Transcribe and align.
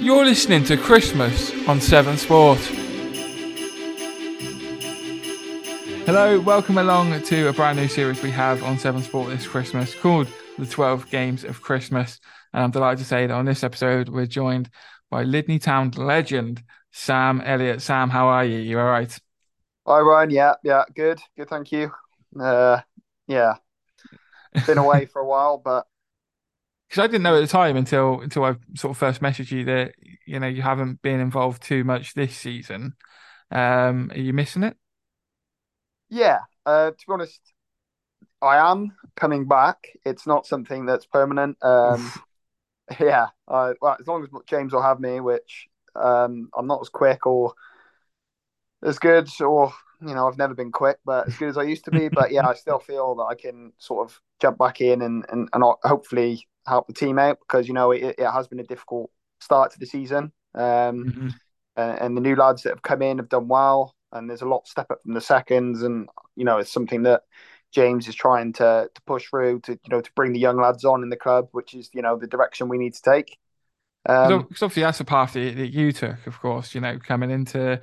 You're 0.00 0.24
listening 0.24 0.64
to 0.64 0.78
Christmas 0.78 1.52
on 1.68 1.78
Severn 1.78 2.16
Sport. 2.16 2.56
Hello, 6.06 6.40
welcome 6.40 6.78
along 6.78 7.20
to 7.24 7.48
a 7.48 7.52
brand 7.52 7.76
new 7.76 7.86
series 7.86 8.22
we 8.22 8.30
have 8.30 8.62
on 8.62 8.78
Severn 8.78 9.02
Sport 9.02 9.28
this 9.28 9.46
Christmas 9.46 9.94
called 9.94 10.26
The 10.58 10.64
12 10.64 11.10
Games 11.10 11.44
of 11.44 11.60
Christmas. 11.60 12.18
And 12.54 12.64
I'm 12.64 12.70
delighted 12.70 13.00
to 13.00 13.04
say 13.04 13.26
that 13.26 13.34
on 13.34 13.44
this 13.44 13.62
episode, 13.62 14.08
we're 14.08 14.24
joined 14.24 14.70
by 15.10 15.24
Lydney 15.24 15.58
Town 15.58 15.90
legend, 15.90 16.62
Sam 16.92 17.42
Elliott. 17.42 17.82
Sam, 17.82 18.08
how 18.08 18.28
are 18.28 18.46
you? 18.46 18.56
You 18.56 18.78
all 18.78 18.86
right? 18.86 19.14
Hi, 19.86 20.00
Ryan. 20.00 20.30
Yeah, 20.30 20.54
yeah, 20.64 20.84
good. 20.96 21.20
Good, 21.36 21.50
thank 21.50 21.72
you. 21.72 21.92
Uh, 22.40 22.80
yeah, 23.26 23.56
been 24.66 24.78
away 24.78 25.04
for 25.04 25.20
a 25.20 25.26
while, 25.26 25.58
but 25.58 25.86
because 26.90 27.04
I 27.04 27.06
didn't 27.06 27.22
know 27.22 27.36
at 27.36 27.40
the 27.40 27.46
time 27.46 27.76
until 27.76 28.20
until 28.20 28.44
I 28.44 28.56
sort 28.74 28.90
of 28.90 28.98
first 28.98 29.20
messaged 29.20 29.52
you 29.52 29.64
that 29.66 29.94
you 30.26 30.40
know 30.40 30.48
you 30.48 30.60
haven't 30.60 31.00
been 31.02 31.20
involved 31.20 31.62
too 31.62 31.84
much 31.84 32.14
this 32.14 32.36
season. 32.36 32.94
Um, 33.52 34.10
are 34.10 34.18
you 34.18 34.32
missing 34.32 34.64
it? 34.64 34.76
Yeah, 36.08 36.40
uh, 36.66 36.90
to 36.90 36.96
be 36.96 37.12
honest, 37.12 37.40
I 38.42 38.56
am 38.72 38.92
coming 39.14 39.46
back. 39.46 39.86
It's 40.04 40.26
not 40.26 40.46
something 40.46 40.84
that's 40.84 41.06
permanent. 41.06 41.58
Um, 41.62 42.10
yeah, 43.00 43.28
well, 43.46 43.76
as 44.00 44.06
long 44.08 44.24
as 44.24 44.28
James 44.46 44.72
will 44.72 44.82
have 44.82 44.98
me, 44.98 45.20
which 45.20 45.68
um, 45.94 46.50
I'm 46.56 46.66
not 46.66 46.80
as 46.80 46.88
quick 46.88 47.24
or 47.24 47.54
as 48.82 48.98
good, 48.98 49.28
or 49.40 49.72
you 50.00 50.14
know, 50.14 50.26
I've 50.26 50.38
never 50.38 50.54
been 50.54 50.72
quick, 50.72 50.98
but 51.04 51.28
as 51.28 51.36
good 51.36 51.50
as 51.50 51.58
I 51.58 51.62
used 51.62 51.84
to 51.84 51.92
be. 51.92 52.08
but 52.12 52.32
yeah, 52.32 52.48
I 52.48 52.54
still 52.54 52.80
feel 52.80 53.14
that 53.14 53.26
I 53.30 53.36
can 53.36 53.74
sort 53.78 54.10
of 54.10 54.20
jump 54.40 54.58
back 54.58 54.80
in 54.80 55.02
and 55.02 55.24
and, 55.28 55.48
and 55.52 55.62
hopefully 55.84 56.48
help 56.66 56.86
the 56.86 56.92
team 56.92 57.18
out 57.18 57.38
because 57.40 57.68
you 57.68 57.74
know 57.74 57.90
it, 57.90 58.16
it 58.18 58.30
has 58.30 58.48
been 58.48 58.60
a 58.60 58.64
difficult 58.64 59.10
start 59.40 59.72
to 59.72 59.78
the 59.78 59.86
season. 59.86 60.32
Um, 60.54 60.62
mm-hmm. 60.62 61.28
and, 61.76 61.98
and, 62.00 62.16
the 62.16 62.20
new 62.20 62.34
lads 62.34 62.62
that 62.62 62.70
have 62.70 62.82
come 62.82 63.02
in 63.02 63.18
have 63.18 63.28
done 63.28 63.48
well, 63.48 63.94
and 64.12 64.28
there's 64.28 64.42
a 64.42 64.48
lot 64.48 64.66
step 64.66 64.90
up 64.90 65.02
from 65.02 65.14
the 65.14 65.20
seconds, 65.20 65.82
and 65.82 66.08
you 66.36 66.44
know 66.44 66.58
it's 66.58 66.72
something 66.72 67.04
that 67.04 67.22
James 67.72 68.08
is 68.08 68.14
trying 68.14 68.52
to 68.54 68.88
to 68.92 69.02
push 69.02 69.28
through 69.28 69.60
to 69.60 69.72
you 69.72 69.90
know 69.90 70.00
to 70.00 70.10
bring 70.16 70.32
the 70.32 70.40
young 70.40 70.56
lads 70.56 70.84
on 70.84 71.02
in 71.02 71.08
the 71.08 71.16
club, 71.16 71.48
which 71.52 71.74
is 71.74 71.90
you 71.92 72.02
know 72.02 72.16
the 72.16 72.26
direction 72.26 72.68
we 72.68 72.78
need 72.78 72.94
to 72.94 73.02
take. 73.02 73.38
Um, 74.06 74.46
so, 74.54 74.66
obviously 74.66 74.82
that's 74.82 75.00
a 75.00 75.04
path 75.04 75.34
that, 75.34 75.56
that 75.56 75.72
you 75.72 75.92
took, 75.92 76.26
of 76.26 76.40
course. 76.40 76.74
You 76.74 76.80
know, 76.80 76.98
coming 76.98 77.30
into 77.30 77.80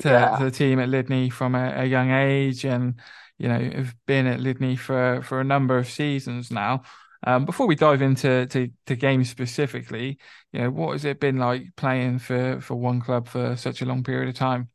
to, 0.00 0.08
yeah. 0.08 0.36
to 0.36 0.44
the 0.44 0.50
team 0.50 0.78
at 0.78 0.88
Lydney 0.88 1.30
from 1.30 1.54
a, 1.54 1.82
a, 1.82 1.84
young 1.84 2.10
age, 2.10 2.64
and 2.64 2.94
you 3.38 3.48
know 3.48 3.58
have 3.58 3.94
been 4.06 4.26
at 4.26 4.40
Lydney 4.40 4.76
for 4.76 5.20
for 5.22 5.40
a 5.40 5.44
number 5.44 5.76
of 5.76 5.88
seasons 5.88 6.50
now. 6.50 6.82
Um, 7.24 7.44
before 7.44 7.66
we 7.66 7.74
dive 7.74 8.00
into 8.00 8.46
to, 8.46 8.70
to 8.86 8.96
games 8.96 9.28
specifically, 9.28 10.18
you 10.52 10.60
know, 10.60 10.70
what 10.70 10.92
has 10.92 11.04
it 11.04 11.20
been 11.20 11.38
like 11.38 11.64
playing 11.76 12.20
for 12.20 12.60
for 12.60 12.76
one 12.76 13.00
club 13.00 13.26
for 13.26 13.56
such 13.56 13.82
a 13.82 13.84
long 13.84 14.04
period 14.04 14.28
of 14.28 14.34
time? 14.36 14.70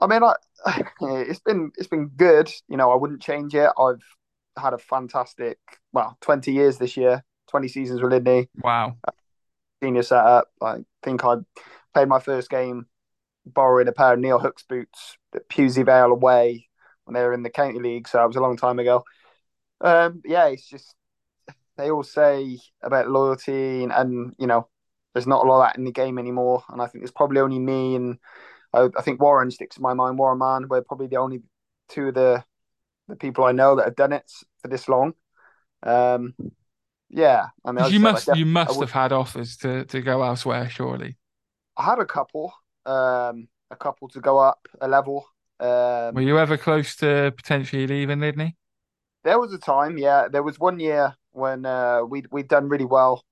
I 0.00 0.06
mean, 0.06 0.22
I, 0.22 0.34
it's 1.00 1.40
been 1.40 1.72
it's 1.76 1.88
been 1.88 2.08
good. 2.08 2.50
You 2.68 2.76
know, 2.76 2.90
I 2.90 2.96
wouldn't 2.96 3.22
change 3.22 3.54
it. 3.54 3.70
I've 3.78 4.02
had 4.56 4.72
a 4.72 4.78
fantastic, 4.78 5.58
well, 5.92 6.16
twenty 6.20 6.52
years 6.52 6.78
this 6.78 6.96
year, 6.96 7.24
twenty 7.50 7.68
seasons 7.68 8.00
with 8.00 8.12
Lydney. 8.12 8.48
Wow, 8.62 8.96
senior 9.82 10.02
setup. 10.02 10.48
I 10.62 10.78
think 11.02 11.24
I 11.24 11.36
played 11.92 12.08
my 12.08 12.20
first 12.20 12.48
game 12.50 12.86
borrowing 13.46 13.88
a 13.88 13.92
pair 13.92 14.14
of 14.14 14.18
Neil 14.18 14.38
Hooks 14.38 14.64
boots 14.68 15.16
at 15.34 15.48
Pewsey 15.48 15.82
Vale 15.82 16.12
away 16.12 16.68
when 17.04 17.14
they 17.14 17.22
were 17.22 17.32
in 17.32 17.42
the 17.42 17.50
county 17.50 17.78
league. 17.78 18.08
So 18.08 18.22
it 18.22 18.26
was 18.26 18.36
a 18.36 18.40
long 18.40 18.56
time 18.56 18.78
ago. 18.78 19.04
Um, 19.80 20.22
yeah, 20.24 20.46
it's 20.48 20.68
just 20.68 20.94
they 21.76 21.90
all 21.90 22.02
say 22.02 22.58
about 22.82 23.08
loyalty, 23.08 23.82
and, 23.82 23.92
and, 23.92 24.34
you 24.38 24.46
know, 24.46 24.68
there's 25.14 25.26
not 25.26 25.44
a 25.44 25.48
lot 25.48 25.60
of 25.60 25.68
that 25.68 25.78
in 25.78 25.84
the 25.84 25.92
game 25.92 26.18
anymore. 26.18 26.62
And 26.68 26.80
I 26.80 26.86
think 26.86 27.02
there's 27.02 27.10
probably 27.10 27.40
only 27.40 27.58
me 27.58 27.96
and 27.96 28.18
I, 28.72 28.88
I 28.96 29.02
think 29.02 29.20
Warren 29.20 29.50
sticks 29.50 29.76
in 29.76 29.82
my 29.82 29.94
mind. 29.94 30.18
Warren 30.18 30.38
Man, 30.38 30.68
we're 30.68 30.82
probably 30.82 31.08
the 31.08 31.16
only 31.16 31.42
two 31.88 32.08
of 32.08 32.14
the 32.14 32.44
the 33.08 33.16
people 33.16 33.44
I 33.44 33.52
know 33.52 33.74
that 33.76 33.86
have 33.86 33.96
done 33.96 34.12
it 34.12 34.30
for 34.62 34.68
this 34.68 34.88
long. 34.88 35.14
Um, 35.82 36.34
yeah, 37.08 37.46
I 37.64 37.72
mean, 37.72 37.92
you 37.92 37.98
must 37.98 38.28
you 38.36 38.46
must 38.46 38.78
have 38.78 38.92
had 38.92 39.12
offers 39.12 39.56
to 39.58 39.84
to 39.86 40.00
go 40.00 40.22
elsewhere, 40.22 40.68
surely. 40.70 41.16
I 41.76 41.84
had 41.84 41.98
a 41.98 42.04
couple, 42.04 42.52
um, 42.86 43.48
a 43.70 43.76
couple 43.76 44.08
to 44.10 44.20
go 44.20 44.38
up 44.38 44.68
a 44.80 44.86
level. 44.86 45.26
Um, 45.58 46.14
Were 46.14 46.22
you 46.22 46.38
ever 46.38 46.56
close 46.56 46.94
to 46.96 47.32
potentially 47.36 47.86
leaving 47.86 48.20
Lydney? 48.20 48.56
There 49.22 49.38
was 49.38 49.52
a 49.52 49.58
time, 49.58 49.98
yeah. 49.98 50.28
There 50.28 50.42
was 50.42 50.58
one 50.58 50.80
year 50.80 51.14
when 51.32 51.66
uh, 51.66 52.02
we'd 52.04 52.26
we'd 52.30 52.48
done 52.48 52.68
really 52.68 52.84
well. 52.84 53.24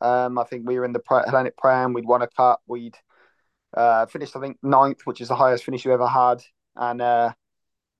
Um, 0.00 0.38
I 0.38 0.44
think 0.44 0.66
we 0.66 0.78
were 0.78 0.84
in 0.84 0.92
the 0.92 1.02
Hellenic 1.08 1.56
Prem. 1.56 1.92
We'd 1.92 2.06
won 2.06 2.22
a 2.22 2.28
cup. 2.28 2.60
We'd 2.66 2.96
uh, 3.74 4.06
finished, 4.06 4.36
I 4.36 4.40
think, 4.40 4.58
ninth, 4.62 5.00
which 5.04 5.20
is 5.20 5.28
the 5.28 5.36
highest 5.36 5.64
finish 5.64 5.84
you 5.84 5.92
ever 5.92 6.06
had. 6.06 6.42
And 6.76 7.00
uh, 7.00 7.32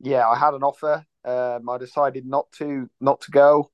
yeah, 0.00 0.28
I 0.28 0.36
had 0.36 0.54
an 0.54 0.62
offer. 0.62 1.04
Um, 1.24 1.68
I 1.68 1.78
decided 1.78 2.26
not 2.26 2.50
to 2.58 2.88
not 3.00 3.20
to 3.22 3.30
go. 3.30 3.70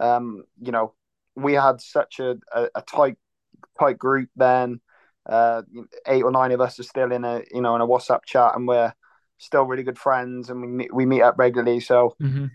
Um, 0.00 0.44
you 0.60 0.72
know, 0.72 0.94
we 1.36 1.54
had 1.54 1.80
such 1.80 2.20
a, 2.20 2.36
a, 2.52 2.68
a 2.74 2.82
tight 2.82 3.16
tight 3.78 3.98
group 3.98 4.30
then. 4.36 4.80
Uh, 5.24 5.62
eight 6.06 6.24
or 6.24 6.32
nine 6.32 6.50
of 6.50 6.60
us 6.60 6.80
are 6.80 6.84
still 6.84 7.12
in 7.12 7.24
a 7.24 7.42
you 7.52 7.60
know 7.60 7.76
in 7.76 7.80
a 7.80 7.86
WhatsApp 7.86 8.24
chat, 8.24 8.52
and 8.56 8.66
we're 8.66 8.92
still 9.38 9.64
really 9.64 9.84
good 9.84 9.98
friends, 9.98 10.50
and 10.50 10.60
we 10.60 10.66
meet, 10.66 10.94
we 10.94 11.06
meet 11.06 11.22
up 11.22 11.36
regularly. 11.38 11.78
So. 11.78 12.16
Mm-hmm 12.20 12.46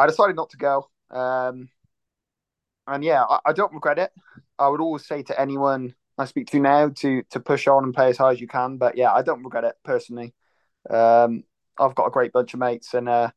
I 0.00 0.06
decided 0.06 0.36
not 0.36 0.50
to 0.50 0.56
go. 0.56 0.88
Um, 1.10 1.68
and 2.86 3.04
yeah, 3.04 3.22
I, 3.22 3.40
I, 3.46 3.52
don't 3.52 3.74
regret 3.74 3.98
it. 3.98 4.10
I 4.58 4.68
would 4.68 4.80
always 4.80 5.06
say 5.06 5.22
to 5.24 5.38
anyone 5.38 5.94
I 6.16 6.24
speak 6.24 6.46
to 6.48 6.60
now 6.60 6.88
to 6.88 7.22
to 7.30 7.40
push 7.40 7.66
on 7.66 7.84
and 7.84 7.94
play 7.94 8.08
as 8.08 8.16
high 8.16 8.32
as 8.32 8.40
you 8.40 8.48
can. 8.48 8.78
But 8.78 8.96
yeah, 8.96 9.12
I 9.12 9.22
don't 9.22 9.44
regret 9.44 9.64
it 9.64 9.74
personally. 9.84 10.34
Um, 10.88 11.44
I've 11.78 11.94
got 11.94 12.06
a 12.06 12.10
great 12.10 12.32
bunch 12.32 12.54
of 12.54 12.60
mates, 12.60 12.94
and 12.94 13.08
uh, 13.08 13.30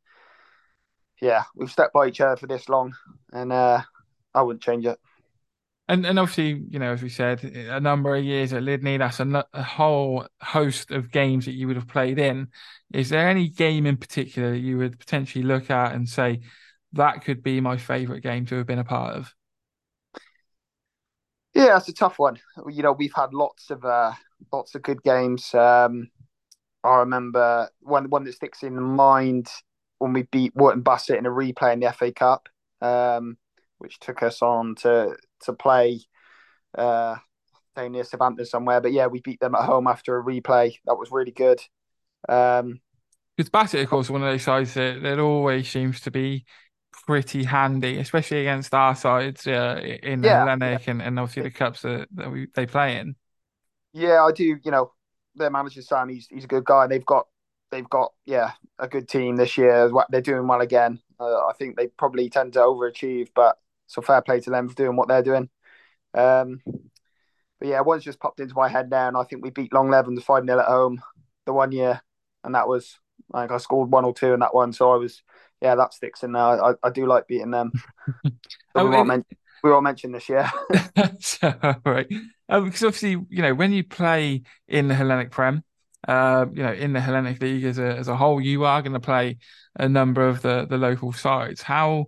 yeah, 1.22 1.44
we've 1.56 1.72
stepped 1.72 1.94
by 1.94 2.08
each 2.08 2.22
other 2.22 2.38
for 2.38 2.48
this 2.48 2.70
long, 2.70 2.96
and 3.34 3.52
uh, 3.52 3.82
I 4.34 4.42
wouldn't 4.42 4.64
change 4.64 4.86
it. 4.86 5.00
And 5.94 6.08
and 6.08 6.18
obviously, 6.18 6.66
you 6.72 6.80
know, 6.80 6.92
as 6.92 7.04
we 7.04 7.10
said, 7.10 7.44
a 7.44 7.80
number 7.80 8.16
of 8.16 8.24
years 8.24 8.52
at 8.52 8.64
Lydney, 8.64 8.98
that's 8.98 9.20
a, 9.20 9.46
a, 9.54 9.62
whole 9.62 10.26
host 10.42 10.90
of 10.90 11.12
games 11.12 11.46
that 11.46 11.52
you 11.52 11.68
would 11.68 11.76
have 11.76 11.88
played 11.88 12.18
in. 12.18 12.48
Is 12.92 13.10
there 13.10 13.30
any 13.30 13.48
game 13.48 13.86
in 13.86 13.98
particular 13.98 14.50
that 14.54 14.58
you 14.58 14.80
would 14.80 14.98
potentially 14.98 15.44
look 15.46 15.70
at 15.70 15.94
and 15.94 16.10
say 16.10 16.40
that 16.94 17.24
could 17.24 17.44
be 17.44 17.62
my 17.62 17.78
favourite 17.78 18.24
game 18.24 18.48
to 18.48 18.56
have 18.56 18.66
been 18.66 18.80
a 18.80 18.84
part 18.84 19.18
of? 19.18 19.36
Yeah, 21.54 21.78
it's 21.78 21.90
a 21.90 21.94
tough 21.94 22.18
one. 22.18 22.40
You 22.68 22.82
know, 22.82 22.94
we've 22.94 23.14
had 23.16 23.32
lots 23.36 23.70
of 23.70 23.86
uh, 23.86 24.14
lots 24.52 24.74
of 24.74 24.82
good 24.82 25.04
games. 25.04 25.54
Um, 25.54 26.10
I 26.84 26.98
remember 27.02 27.70
one 27.82 28.10
one 28.10 28.24
that 28.24 28.34
sticks 28.34 28.64
in 28.64 28.82
mind 28.82 29.48
when 30.00 30.14
we 30.14 30.24
beat 30.24 30.56
Wootton 30.56 30.82
Bassett 30.82 31.20
in 31.20 31.28
a 31.28 31.30
replay 31.30 31.74
in 31.74 31.82
the 31.82 31.94
FA 31.94 32.12
Cup. 32.12 32.50
Um, 32.82 33.38
which 33.84 34.00
took 34.00 34.24
us 34.24 34.42
on 34.42 34.76
to 34.76 35.16
to 35.44 35.54
play 35.54 36.00
uh, 36.76 37.18
down 37.76 37.92
near 37.92 38.04
Southampton 38.04 38.46
somewhere. 38.46 38.82
But 38.82 38.94
yeah, 38.94 39.08
we 39.08 39.20
beat 39.20 39.40
them 39.40 39.56
at 39.56 39.66
home 39.66 39.88
after 39.88 40.18
a 40.18 40.24
replay. 40.24 40.76
That 40.86 40.96
was 40.96 41.12
really 41.12 41.32
good. 41.32 41.62
Um, 42.28 42.80
because 43.36 43.50
Bassett, 43.50 43.84
of 43.84 43.90
course, 43.90 44.10
one 44.10 44.22
of 44.22 44.30
those 44.30 44.44
sides 44.44 44.76
that, 44.76 45.02
that 45.02 45.20
always 45.20 45.68
seems 45.70 46.00
to 46.02 46.12
be 46.12 46.46
pretty 47.08 47.44
handy, 47.44 47.98
especially 47.98 48.42
against 48.42 48.74
our 48.74 48.96
sides 48.96 49.48
uh, 49.48 49.82
in 50.04 50.24
yeah, 50.24 50.46
Hellenic 50.46 50.86
yeah. 50.86 50.92
and, 50.92 51.02
and 51.02 51.20
obviously 51.20 51.44
the 51.44 51.52
cups 51.52 51.82
that, 51.82 52.08
that 52.14 52.32
we, 52.32 52.48
they 52.54 52.68
play 52.68 52.98
in. 52.98 53.16
Yeah, 53.92 54.24
I 54.24 54.32
do. 54.32 54.58
You 54.64 54.72
know, 54.72 54.94
their 55.36 55.50
manager 55.50 55.82
Sam, 55.82 56.10
he's 56.10 56.28
he's 56.28 56.44
a 56.44 56.48
good 56.48 56.64
guy. 56.64 56.88
They've 56.88 57.06
got 57.06 57.28
they've 57.72 57.90
got 57.90 58.14
yeah 58.26 58.52
a 58.78 58.88
good 58.88 59.10
team 59.10 59.36
this 59.36 59.58
year. 59.58 59.92
They're 60.10 60.22
doing 60.22 60.48
well 60.48 60.62
again. 60.62 61.00
Uh, 61.20 61.48
I 61.48 61.54
think 61.58 61.76
they 61.76 61.88
probably 61.88 62.30
tend 62.30 62.54
to 62.54 62.60
overachieve, 62.60 63.30
but 63.36 63.58
so 63.88 64.02
fair 64.02 64.22
play 64.22 64.40
to 64.42 64.50
them 64.50 64.70
for 64.70 64.76
doing 64.76 64.96
what 64.96 65.08
they're 65.08 65.24
doing. 65.24 65.50
Um, 66.14 66.62
but 67.60 67.70
yeah, 67.70 67.82
one's 67.82 68.04
just 68.04 68.20
popped 68.20 68.40
into 68.40 68.56
my 68.56 68.68
head 68.68 68.90
now, 68.90 69.08
and 69.08 69.18
I 69.18 69.24
think 69.24 69.44
we 69.44 69.50
beat 69.50 69.74
Longlevens 69.74 70.24
5 70.24 70.46
0 70.46 70.60
at 70.60 70.66
home 70.66 71.02
the 71.46 71.54
one 71.54 71.72
year, 71.72 72.02
and 72.44 72.56
that 72.56 72.68
was 72.68 73.00
like 73.32 73.52
I 73.52 73.58
scored 73.58 73.92
one 73.92 74.06
or 74.06 74.14
two 74.14 74.34
in 74.34 74.42
that 74.42 74.54
one. 74.54 74.74
So 74.74 74.92
I 74.92 74.98
was, 74.98 75.24
yeah, 75.62 75.76
that 75.76 75.94
sticks 75.94 76.24
in 76.24 76.34
there. 76.34 76.42
I, 76.42 76.74
I 76.84 76.90
do 76.90 77.06
like 77.06 77.28
beating 77.28 77.52
them. 77.52 77.72
oh, 78.76 78.90
we, 78.90 78.96
all 78.96 79.06
men- 79.06 79.26
we 79.64 79.72
all 79.72 79.82
mentioned 79.82 80.14
this 80.14 80.30
year. 80.30 80.50
so, 81.20 81.54
right. 81.86 82.08
Um, 82.50 82.66
because 82.66 82.84
obviously, 82.84 83.12
you 83.30 83.42
know, 83.42 83.54
when 83.54 83.72
you 83.72 83.84
play 83.84 84.44
in 84.68 84.88
the 84.88 84.96
Hellenic 84.96 85.32
Prem, 85.32 85.64
uh, 86.08 86.46
you 86.54 86.64
know, 86.64 86.74
in 86.74 86.94
the 86.94 87.00
Hellenic 87.00 87.42
League 87.42 87.64
as 87.64 87.80
a 87.80 87.96
as 87.96 88.08
a 88.08 88.16
whole, 88.16 88.42
you 88.42 88.66
are 88.66 88.82
going 88.82 88.94
to 88.94 89.00
play 89.00 89.38
a 89.78 89.88
number 89.88 90.28
of 90.28 90.42
the 90.42 90.66
the 90.70 90.78
local 90.78 91.14
sides. 91.14 91.62
How 91.62 92.08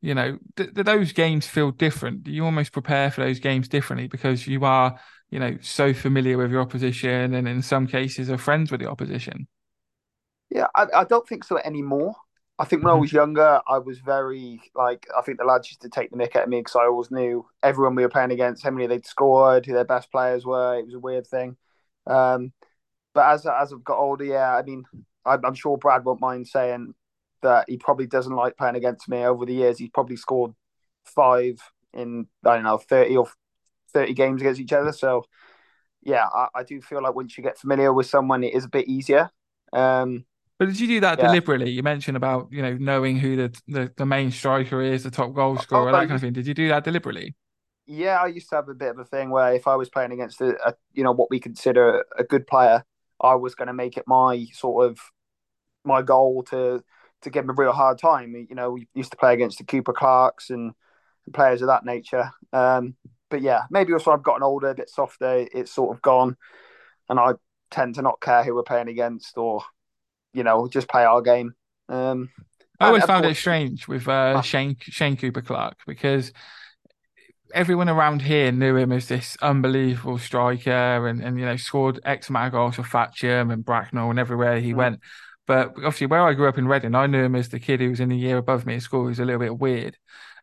you 0.00 0.14
know, 0.14 0.38
do, 0.56 0.70
do 0.70 0.82
those 0.82 1.12
games 1.12 1.46
feel 1.46 1.70
different? 1.70 2.24
Do 2.24 2.30
you 2.30 2.44
almost 2.44 2.72
prepare 2.72 3.10
for 3.10 3.24
those 3.24 3.38
games 3.40 3.68
differently 3.68 4.08
because 4.08 4.46
you 4.46 4.64
are, 4.64 4.98
you 5.30 5.38
know, 5.38 5.56
so 5.60 5.92
familiar 5.92 6.38
with 6.38 6.50
your 6.50 6.60
opposition 6.60 7.34
and 7.34 7.48
in 7.48 7.62
some 7.62 7.86
cases 7.86 8.30
are 8.30 8.38
friends 8.38 8.70
with 8.70 8.80
the 8.80 8.88
opposition? 8.88 9.48
Yeah, 10.50 10.66
I, 10.76 10.86
I 10.94 11.04
don't 11.04 11.26
think 11.26 11.44
so 11.44 11.58
anymore. 11.58 12.14
I 12.58 12.64
think 12.64 12.82
when 12.82 12.90
mm-hmm. 12.90 12.98
I 12.98 13.00
was 13.00 13.12
younger, 13.12 13.60
I 13.68 13.78
was 13.78 13.98
very 13.98 14.60
like 14.74 15.06
I 15.16 15.20
think 15.22 15.38
the 15.38 15.44
lads 15.44 15.70
used 15.70 15.82
to 15.82 15.90
take 15.90 16.10
the 16.10 16.16
mick 16.16 16.36
at 16.36 16.48
me 16.48 16.60
because 16.60 16.76
I 16.76 16.84
always 16.84 17.10
knew 17.10 17.46
everyone 17.62 17.94
we 17.94 18.02
were 18.02 18.08
playing 18.08 18.30
against, 18.30 18.62
how 18.62 18.70
many 18.70 18.86
they'd 18.86 19.04
scored, 19.04 19.66
who 19.66 19.74
their 19.74 19.84
best 19.84 20.10
players 20.10 20.46
were. 20.46 20.78
It 20.78 20.86
was 20.86 20.94
a 20.94 20.98
weird 20.98 21.26
thing. 21.26 21.56
Um, 22.06 22.52
but 23.12 23.26
as 23.26 23.46
as 23.46 23.72
I've 23.72 23.84
got 23.84 23.98
older, 23.98 24.24
yeah, 24.24 24.56
I 24.56 24.62
mean, 24.62 24.84
I'm, 25.24 25.44
I'm 25.44 25.54
sure 25.54 25.76
Brad 25.76 26.04
won't 26.04 26.20
mind 26.20 26.46
saying 26.46 26.94
that 27.42 27.66
he 27.68 27.76
probably 27.76 28.06
doesn't 28.06 28.34
like 28.34 28.56
playing 28.56 28.76
against 28.76 29.08
me. 29.08 29.24
Over 29.24 29.46
the 29.46 29.54
years, 29.54 29.78
he's 29.78 29.90
probably 29.90 30.16
scored 30.16 30.52
five 31.04 31.60
in 31.92 32.26
I 32.44 32.56
don't 32.56 32.64
know 32.64 32.78
thirty 32.78 33.16
or 33.16 33.28
thirty 33.92 34.14
games 34.14 34.40
against 34.40 34.60
each 34.60 34.72
other. 34.72 34.92
So 34.92 35.24
yeah, 36.02 36.26
I, 36.26 36.48
I 36.54 36.62
do 36.62 36.80
feel 36.80 37.02
like 37.02 37.14
once 37.14 37.36
you 37.36 37.42
get 37.42 37.58
familiar 37.58 37.92
with 37.92 38.06
someone, 38.06 38.44
it 38.44 38.54
is 38.54 38.64
a 38.64 38.68
bit 38.68 38.88
easier. 38.88 39.30
Um, 39.72 40.24
but 40.58 40.66
did 40.66 40.80
you 40.80 40.86
do 40.86 41.00
that 41.00 41.18
yeah. 41.18 41.26
deliberately? 41.26 41.70
You 41.70 41.82
mentioned 41.82 42.16
about 42.16 42.48
you 42.50 42.62
know 42.62 42.74
knowing 42.74 43.18
who 43.18 43.36
the, 43.36 43.60
the, 43.68 43.92
the 43.96 44.06
main 44.06 44.30
striker 44.30 44.80
is, 44.80 45.02
the 45.02 45.10
top 45.10 45.34
goal 45.34 45.58
scorer, 45.58 45.90
oh, 45.90 45.92
that 45.92 46.00
kind 46.00 46.12
of 46.12 46.20
thing. 46.20 46.32
Did 46.32 46.46
you 46.46 46.54
do 46.54 46.68
that 46.68 46.84
deliberately? 46.84 47.34
Yeah, 47.86 48.18
I 48.20 48.26
used 48.26 48.48
to 48.50 48.56
have 48.56 48.68
a 48.68 48.74
bit 48.74 48.90
of 48.90 48.98
a 48.98 49.04
thing 49.04 49.30
where 49.30 49.54
if 49.54 49.68
I 49.68 49.76
was 49.76 49.88
playing 49.88 50.12
against 50.12 50.40
a, 50.40 50.56
a 50.66 50.74
you 50.92 51.04
know 51.04 51.12
what 51.12 51.30
we 51.30 51.40
consider 51.40 52.04
a 52.18 52.24
good 52.24 52.46
player, 52.46 52.84
I 53.20 53.34
was 53.34 53.54
going 53.54 53.68
to 53.68 53.74
make 53.74 53.96
it 53.96 54.04
my 54.06 54.46
sort 54.52 54.90
of 54.90 54.98
my 55.84 56.02
goal 56.02 56.42
to 56.44 56.82
to 57.26 57.30
give 57.30 57.44
him 57.44 57.50
a 57.50 57.54
real 57.54 57.72
hard 57.72 57.98
time. 57.98 58.34
You 58.48 58.54
know, 58.54 58.72
we 58.72 58.88
used 58.94 59.10
to 59.10 59.16
play 59.16 59.34
against 59.34 59.58
the 59.58 59.64
Cooper 59.64 59.92
Clarks 59.92 60.50
and, 60.50 60.72
and 61.26 61.34
players 61.34 61.60
of 61.60 61.68
that 61.68 61.84
nature. 61.84 62.30
Um, 62.52 62.96
but 63.28 63.42
yeah, 63.42 63.62
maybe 63.70 63.92
also 63.92 64.12
I've 64.12 64.22
gotten 64.22 64.42
older, 64.42 64.68
a 64.68 64.74
bit 64.74 64.88
softer. 64.88 65.46
It's 65.52 65.72
sort 65.72 65.94
of 65.94 66.02
gone, 66.02 66.36
and 67.08 67.18
I 67.18 67.32
tend 67.70 67.96
to 67.96 68.02
not 68.02 68.20
care 68.20 68.42
who 68.42 68.54
we're 68.54 68.62
playing 68.62 68.88
against 68.88 69.36
or 69.36 69.62
you 70.36 70.44
know, 70.44 70.68
just 70.68 70.88
play 70.88 71.04
our 71.04 71.22
game. 71.22 71.54
Um, 71.88 72.28
I 72.78 72.88
always 72.88 73.04
found 73.04 73.24
course, 73.24 73.38
it 73.38 73.40
strange 73.40 73.88
with 73.88 74.06
uh, 74.06 74.42
Shane 74.42 74.76
Shane 74.80 75.16
Cooper 75.16 75.40
Clark 75.40 75.78
because 75.86 76.30
everyone 77.54 77.88
around 77.88 78.20
here 78.20 78.52
knew 78.52 78.76
him 78.76 78.92
as 78.92 79.08
this 79.08 79.36
unbelievable 79.40 80.18
striker 80.18 81.06
and, 81.08 81.22
and 81.22 81.38
you 81.38 81.46
know 81.46 81.56
scored 81.56 82.00
X 82.04 82.28
amount 82.28 82.48
of 82.48 82.52
goals 82.52 82.74
for 82.74 82.82
Thatcham 82.82 83.50
and 83.50 83.64
Bracknell 83.64 84.10
and 84.10 84.18
everywhere 84.18 84.60
he 84.60 84.72
mm. 84.72 84.76
went. 84.76 85.00
But 85.46 85.68
obviously, 85.76 86.08
where 86.08 86.22
I 86.22 86.34
grew 86.34 86.48
up 86.48 86.58
in 86.58 86.68
Reading, 86.68 86.94
I 86.94 87.06
knew 87.06 87.22
him 87.22 87.36
as 87.36 87.48
the 87.48 87.60
kid 87.60 87.80
who 87.80 87.90
was 87.90 88.00
in 88.00 88.08
the 88.08 88.16
year 88.16 88.38
above 88.38 88.66
me 88.66 88.76
at 88.76 88.82
school. 88.82 89.02
He 89.02 89.10
was 89.10 89.20
a 89.20 89.24
little 89.24 89.40
bit 89.40 89.58
weird, 89.58 89.96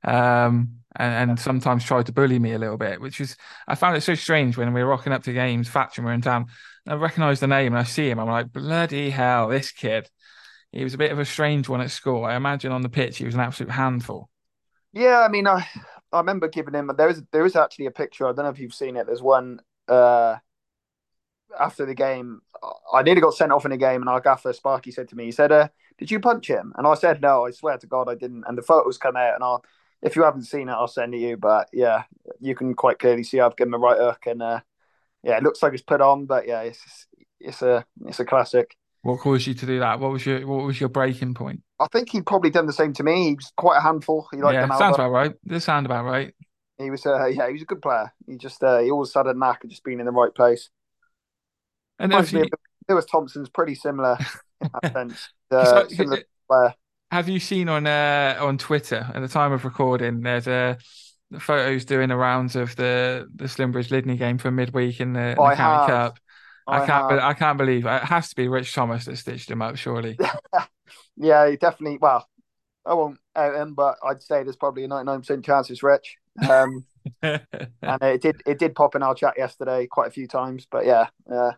um, 0.03 0.79
and, 0.95 1.31
and, 1.31 1.39
sometimes 1.39 1.83
tried 1.83 2.05
to 2.05 2.13
bully 2.13 2.39
me 2.39 2.53
a 2.53 2.59
little 2.59 2.77
bit, 2.77 3.01
which 3.01 3.19
was 3.19 3.35
I 3.67 3.75
found 3.75 3.97
it 3.97 4.01
so 4.01 4.15
strange 4.15 4.57
when 4.57 4.73
we 4.73 4.83
were 4.83 4.89
rocking 4.89 5.13
up 5.13 5.23
to 5.23 5.33
games. 5.33 5.69
Thatcham 5.69 6.05
were 6.05 6.13
in 6.13 6.21
town, 6.21 6.47
I 6.87 6.95
recognise 6.95 7.39
the 7.39 7.47
name 7.47 7.73
and 7.73 7.79
I 7.79 7.83
see 7.83 8.09
him. 8.09 8.19
I'm 8.19 8.27
like, 8.27 8.51
bloody 8.51 9.09
hell, 9.09 9.47
this 9.47 9.71
kid. 9.71 10.09
He 10.71 10.83
was 10.83 10.93
a 10.93 10.97
bit 10.97 11.11
of 11.11 11.19
a 11.19 11.25
strange 11.25 11.69
one 11.69 11.81
at 11.81 11.91
school. 11.91 12.25
I 12.25 12.35
imagine 12.35 12.71
on 12.71 12.81
the 12.81 12.89
pitch 12.89 13.17
he 13.17 13.25
was 13.25 13.35
an 13.35 13.41
absolute 13.41 13.71
handful. 13.71 14.29
Yeah, 14.91 15.21
I 15.21 15.27
mean, 15.29 15.47
I 15.47 15.67
I 16.11 16.17
remember 16.17 16.47
giving 16.47 16.73
him. 16.73 16.91
There 16.97 17.09
is 17.09 17.23
there 17.31 17.45
is 17.45 17.55
actually 17.55 17.85
a 17.85 17.91
picture. 17.91 18.27
I 18.27 18.33
don't 18.33 18.45
know 18.45 18.51
if 18.51 18.59
you've 18.59 18.73
seen 18.73 18.97
it. 18.97 19.05
There's 19.05 19.21
one 19.21 19.59
uh, 19.87 20.37
after 21.59 21.85
the 21.85 21.95
game. 21.95 22.41
I 22.93 23.01
nearly 23.01 23.21
got 23.21 23.33
sent 23.33 23.51
off 23.51 23.65
in 23.65 23.71
a 23.71 23.77
game, 23.77 24.01
and 24.01 24.09
our 24.09 24.21
gaffer 24.21 24.53
Sparky 24.53 24.91
said 24.91 25.09
to 25.09 25.15
me, 25.15 25.25
he 25.25 25.31
said, 25.31 25.51
uh, 25.51 25.67
"Did 25.97 26.11
you 26.11 26.19
punch 26.19 26.47
him?" 26.47 26.73
And 26.77 26.87
I 26.87 26.93
said, 26.95 27.21
"No, 27.21 27.45
I 27.45 27.51
swear 27.51 27.77
to 27.77 27.87
God, 27.87 28.09
I 28.09 28.15
didn't." 28.15 28.45
And 28.47 28.57
the 28.57 28.61
photos 28.61 28.97
come 28.97 29.15
out, 29.15 29.35
and 29.35 29.43
I'll 29.43 29.63
if 30.03 30.15
you 30.15 30.23
haven't 30.23 30.43
seen 30.43 30.69
it, 30.69 30.73
I'll 30.73 30.87
send 30.87 31.13
it 31.13 31.17
to 31.17 31.23
you. 31.23 31.37
But 31.37 31.69
yeah, 31.73 32.03
you 32.39 32.55
can 32.55 32.73
quite 32.73 32.99
clearly 32.99 33.23
see 33.23 33.39
I've 33.39 33.55
given 33.55 33.73
him 33.73 33.81
a 33.81 33.85
right 33.85 33.97
hook, 33.97 34.23
and 34.27 34.41
uh, 34.41 34.59
yeah, 35.23 35.37
it 35.37 35.43
looks 35.43 35.63
like 35.63 35.73
it's 35.73 35.81
put 35.81 36.01
on, 36.01 36.25
but 36.25 36.47
yeah, 36.47 36.61
it's 36.61 37.07
it's 37.39 37.61
a 37.61 37.85
it's 38.05 38.19
a 38.19 38.25
classic. 38.25 38.75
What 39.01 39.19
caused 39.19 39.47
you 39.47 39.53
to 39.53 39.65
do 39.65 39.79
that? 39.79 39.99
What 39.99 40.11
was 40.11 40.25
your 40.25 40.45
what 40.47 40.65
was 40.65 40.79
your 40.79 40.89
breaking 40.89 41.33
point? 41.33 41.61
I 41.79 41.87
think 41.91 42.09
he'd 42.11 42.25
probably 42.25 42.49
done 42.49 42.67
the 42.67 42.73
same 42.73 42.93
to 42.93 43.03
me. 43.03 43.29
He 43.29 43.35
was 43.35 43.51
quite 43.57 43.77
a 43.77 43.81
handful. 43.81 44.27
He 44.31 44.41
liked 44.41 44.55
yeah, 44.55 44.77
sounds 44.77 44.95
about 44.95 45.11
right. 45.11 45.33
This 45.43 45.65
sound 45.65 45.85
about 45.85 46.05
right. 46.05 46.33
He 46.77 46.89
was 46.89 47.05
uh, 47.05 47.25
yeah, 47.27 47.47
he 47.47 47.53
was 47.53 47.61
a 47.61 47.65
good 47.65 47.81
player. 47.81 48.13
He 48.27 48.37
just 48.37 48.63
uh, 48.63 48.79
he 48.79 48.91
always 48.91 49.13
had 49.13 49.27
a 49.27 49.33
knack 49.33 49.63
of 49.63 49.69
just 49.69 49.83
being 49.83 49.99
in 49.99 50.05
the 50.05 50.11
right 50.11 50.33
place. 50.33 50.69
And 51.99 52.13
obviously, 52.13 52.49
Lewis 52.89 53.05
Thompson's 53.05 53.49
pretty 53.49 53.75
similar 53.75 54.17
in 54.61 54.69
that 54.81 54.93
sense. 54.93 55.29
Uh, 55.51 55.87
similar 55.87 56.23
player. 56.47 56.73
Have 57.11 57.29
you 57.29 57.39
seen 57.39 57.69
on 57.69 57.85
uh, 57.85 58.37
on 58.39 58.57
Twitter 58.57 59.07
at 59.13 59.19
the 59.21 59.27
time 59.27 59.51
of 59.51 59.65
recording? 59.65 60.21
There's 60.21 60.47
a 60.47 60.77
the 61.29 61.39
photos 61.39 61.85
doing 61.85 62.09
the 62.09 62.15
rounds 62.15 62.55
of 62.55 62.75
the 62.75 63.27
the 63.35 63.45
Slimbridge 63.45 63.91
Lydney 63.91 64.17
game 64.17 64.37
for 64.37 64.51
midweek 64.51 64.99
in 64.99 65.13
the, 65.13 65.31
in 65.31 65.35
the 65.35 65.55
County 65.55 65.91
Cup. 65.91 66.19
I, 66.67 66.81
I 66.81 66.85
can't. 66.85 67.09
Be, 67.09 67.15
I 67.17 67.33
can't 67.33 67.57
believe 67.57 67.85
it. 67.85 67.89
it 67.89 68.03
has 68.03 68.29
to 68.29 68.35
be 68.35 68.47
Rich 68.47 68.73
Thomas 68.73 69.05
that 69.05 69.17
stitched 69.17 69.51
him 69.51 69.61
up. 69.61 69.75
Surely. 69.75 70.17
yeah, 71.17 71.49
definitely. 71.59 71.97
Well, 71.99 72.27
I 72.85 72.93
won't 72.93 73.19
out 73.35 73.55
him, 73.55 73.73
but 73.73 73.97
I'd 74.03 74.23
say 74.23 74.43
there's 74.43 74.55
probably 74.55 74.85
a 74.85 74.87
99% 74.87 75.43
chance 75.43 75.69
it's 75.69 75.83
Rich. 75.83 76.17
Um, 76.49 76.85
and 77.21 77.41
it 77.81 78.21
did 78.21 78.41
it 78.45 78.59
did 78.59 78.75
pop 78.75 78.95
in 78.95 79.03
our 79.03 79.15
chat 79.15 79.33
yesterday 79.37 79.87
quite 79.87 80.07
a 80.07 80.11
few 80.11 80.27
times. 80.27 80.67
But 80.69 80.85
yeah. 80.85 81.07
Uh, 81.31 81.51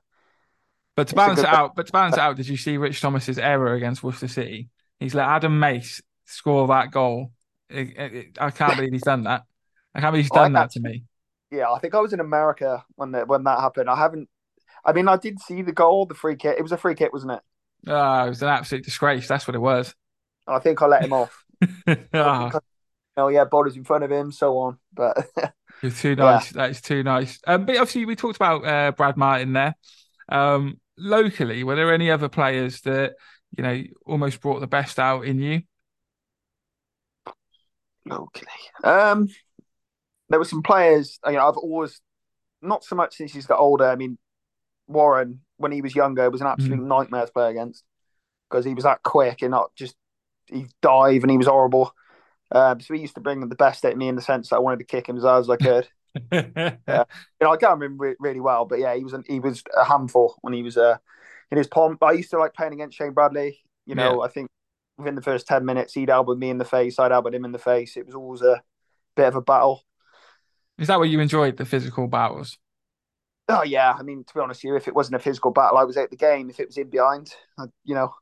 but 0.95 1.07
to 1.09 1.15
balance 1.15 1.39
it 1.39 1.45
out, 1.45 1.75
but 1.75 1.87
to 1.87 1.91
balance 1.91 2.15
it 2.15 2.21
out, 2.21 2.37
did 2.37 2.47
you 2.47 2.57
see 2.57 2.77
Rich 2.77 3.01
Thomas's 3.01 3.37
error 3.37 3.73
against 3.73 4.03
Worcester 4.03 4.27
City? 4.27 4.69
He's 4.99 5.13
let 5.13 5.27
Adam 5.27 5.59
Mace 5.59 6.01
score 6.25 6.67
that 6.67 6.91
goal. 6.91 7.31
It, 7.69 7.97
it, 7.97 8.37
I 8.39 8.51
can't 8.51 8.75
believe 8.75 8.93
he's 8.93 9.03
done 9.03 9.23
that. 9.23 9.43
I 9.93 10.01
can't 10.01 10.13
believe 10.13 10.25
he's 10.25 10.31
done 10.31 10.53
that 10.53 10.71
to 10.71 10.79
me. 10.79 11.03
Yeah, 11.51 11.71
I 11.71 11.79
think 11.79 11.95
I 11.95 11.99
was 11.99 12.13
in 12.13 12.19
America 12.19 12.83
when 12.95 13.11
the, 13.11 13.25
when 13.25 13.43
that 13.43 13.59
happened. 13.59 13.89
I 13.89 13.95
haven't. 13.95 14.29
I 14.85 14.93
mean, 14.93 15.07
I 15.07 15.17
did 15.17 15.39
see 15.39 15.61
the 15.61 15.71
goal, 15.71 16.05
the 16.05 16.13
free 16.13 16.35
kick. 16.35 16.55
It 16.57 16.61
was 16.61 16.71
a 16.71 16.77
free 16.77 16.95
kick, 16.95 17.11
wasn't 17.11 17.33
it? 17.33 17.41
Oh, 17.87 18.25
it 18.25 18.29
was 18.29 18.41
an 18.41 18.49
absolute 18.49 18.83
disgrace. 18.83 19.27
That's 19.27 19.47
what 19.47 19.55
it 19.55 19.59
was. 19.59 19.93
I 20.47 20.59
think 20.59 20.81
I 20.81 20.87
let 20.87 21.03
him 21.03 21.13
off. 21.13 21.43
oh. 22.13 22.51
oh 23.17 23.27
yeah, 23.29 23.45
bodies 23.45 23.75
in 23.75 23.83
front 23.83 24.03
of 24.03 24.11
him, 24.11 24.31
so 24.31 24.57
on. 24.57 24.77
But 24.93 25.17
you're 25.81 25.91
too 25.91 26.15
nice. 26.15 26.51
Yeah. 26.51 26.61
That 26.61 26.69
is 26.71 26.81
too 26.81 27.03
nice. 27.03 27.39
Um, 27.47 27.65
but 27.65 27.77
obviously, 27.77 28.05
we 28.05 28.15
talked 28.15 28.35
about 28.35 28.65
uh, 28.65 28.91
Brad 28.91 29.17
Martin 29.17 29.53
there. 29.53 29.75
Um, 30.29 30.79
locally, 30.97 31.63
were 31.63 31.75
there 31.75 31.93
any 31.93 32.11
other 32.11 32.29
players 32.29 32.81
that 32.81 33.13
you 33.55 33.63
know 33.63 33.83
almost 34.05 34.41
brought 34.41 34.59
the 34.59 34.67
best 34.67 34.99
out 34.99 35.25
in 35.25 35.39
you? 35.39 35.61
Locally, 38.05 38.47
um, 38.83 39.27
there 40.29 40.39
were 40.39 40.45
some 40.45 40.63
players. 40.63 41.19
You 41.25 41.33
know, 41.33 41.47
I've 41.47 41.57
always 41.57 42.01
not 42.61 42.83
so 42.83 42.95
much 42.95 43.15
since 43.15 43.33
he's 43.33 43.47
got 43.47 43.59
older. 43.59 43.85
I 43.85 43.95
mean, 43.95 44.17
Warren 44.87 45.41
when 45.57 45.71
he 45.71 45.81
was 45.81 45.95
younger 45.95 46.29
was 46.29 46.41
an 46.41 46.47
absolute 46.47 46.79
mm. 46.79 46.87
nightmare 46.87 47.25
to 47.25 47.31
play 47.31 47.51
against 47.51 47.83
because 48.49 48.65
he 48.65 48.73
was 48.73 48.83
that 48.83 49.03
quick 49.03 49.41
and 49.41 49.51
not 49.51 49.73
just 49.75 49.95
he 50.47 50.67
dive 50.81 51.23
and 51.23 51.31
he 51.31 51.37
was 51.37 51.47
horrible. 51.47 51.91
Um, 52.51 52.79
so 52.79 52.93
he 52.93 53.01
used 53.01 53.15
to 53.15 53.21
bring 53.21 53.47
the 53.47 53.55
best 53.55 53.85
at 53.85 53.97
me 53.97 54.07
in 54.07 54.15
the 54.15 54.21
sense 54.21 54.49
that 54.49 54.57
I 54.57 54.59
wanted 54.59 54.79
to 54.79 54.85
kick 54.85 55.09
him 55.09 55.17
as 55.17 55.23
hard 55.23 55.41
as 55.41 55.49
I 55.49 55.57
could. 55.61 55.87
yeah. 56.31 56.75
You 56.87 57.41
know, 57.41 57.51
I 57.51 57.57
can't 57.57 57.79
remember 57.79 58.05
re- 58.05 58.15
really 58.19 58.39
well, 58.39 58.65
but 58.65 58.79
yeah, 58.79 58.95
he 58.95 59.03
was 59.03 59.13
an, 59.13 59.23
he 59.27 59.39
was 59.39 59.63
a 59.75 59.83
handful 59.83 60.35
when 60.41 60.53
he 60.53 60.63
was 60.63 60.77
uh, 60.77 60.97
in 61.51 61.57
his 61.57 61.67
pomp. 61.67 62.01
I 62.03 62.13
used 62.13 62.31
to 62.31 62.39
like 62.39 62.53
playing 62.53 62.73
against 62.73 62.97
Shane 62.97 63.13
Bradley. 63.13 63.59
You 63.85 63.95
know, 63.95 64.21
yeah. 64.21 64.25
I 64.25 64.29
think 64.29 64.49
within 64.97 65.15
the 65.15 65.21
first 65.21 65.47
ten 65.47 65.65
minutes, 65.65 65.93
he'd 65.93 66.09
elbowed 66.09 66.39
me 66.39 66.49
in 66.49 66.57
the 66.57 66.65
face, 66.65 66.99
I'd 66.99 67.11
elbowed 67.11 67.35
him 67.35 67.45
in 67.45 67.51
the 67.51 67.59
face. 67.59 67.97
It 67.97 68.05
was 68.05 68.15
always 68.15 68.41
a 68.41 68.61
bit 69.15 69.27
of 69.27 69.35
a 69.35 69.41
battle. 69.41 69.83
Is 70.77 70.87
that 70.87 70.99
what 70.99 71.09
you 71.09 71.19
enjoyed, 71.19 71.57
the 71.57 71.65
physical 71.65 72.07
battles? 72.07 72.57
Oh 73.47 73.63
yeah, 73.63 73.93
I 73.97 74.01
mean 74.03 74.23
to 74.23 74.33
be 74.33 74.39
honest 74.39 74.63
with 74.63 74.69
you, 74.69 74.75
if 74.75 74.87
it 74.87 74.95
wasn't 74.95 75.17
a 75.17 75.19
physical 75.19 75.51
battle, 75.51 75.77
I 75.77 75.83
was 75.83 75.97
out 75.97 76.09
the 76.09 76.15
game. 76.15 76.49
If 76.49 76.59
it 76.59 76.67
was 76.67 76.77
in 76.77 76.89
behind, 76.89 77.33
I, 77.59 77.65
you 77.83 77.93
know, 77.93 78.13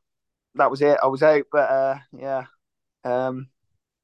that 0.56 0.70
was 0.70 0.82
it. 0.82 0.98
I 1.02 1.06
was 1.06 1.22
out. 1.22 1.44
But 1.50 1.70
uh, 1.70 1.98
yeah, 2.12 2.44
um, 3.04 3.48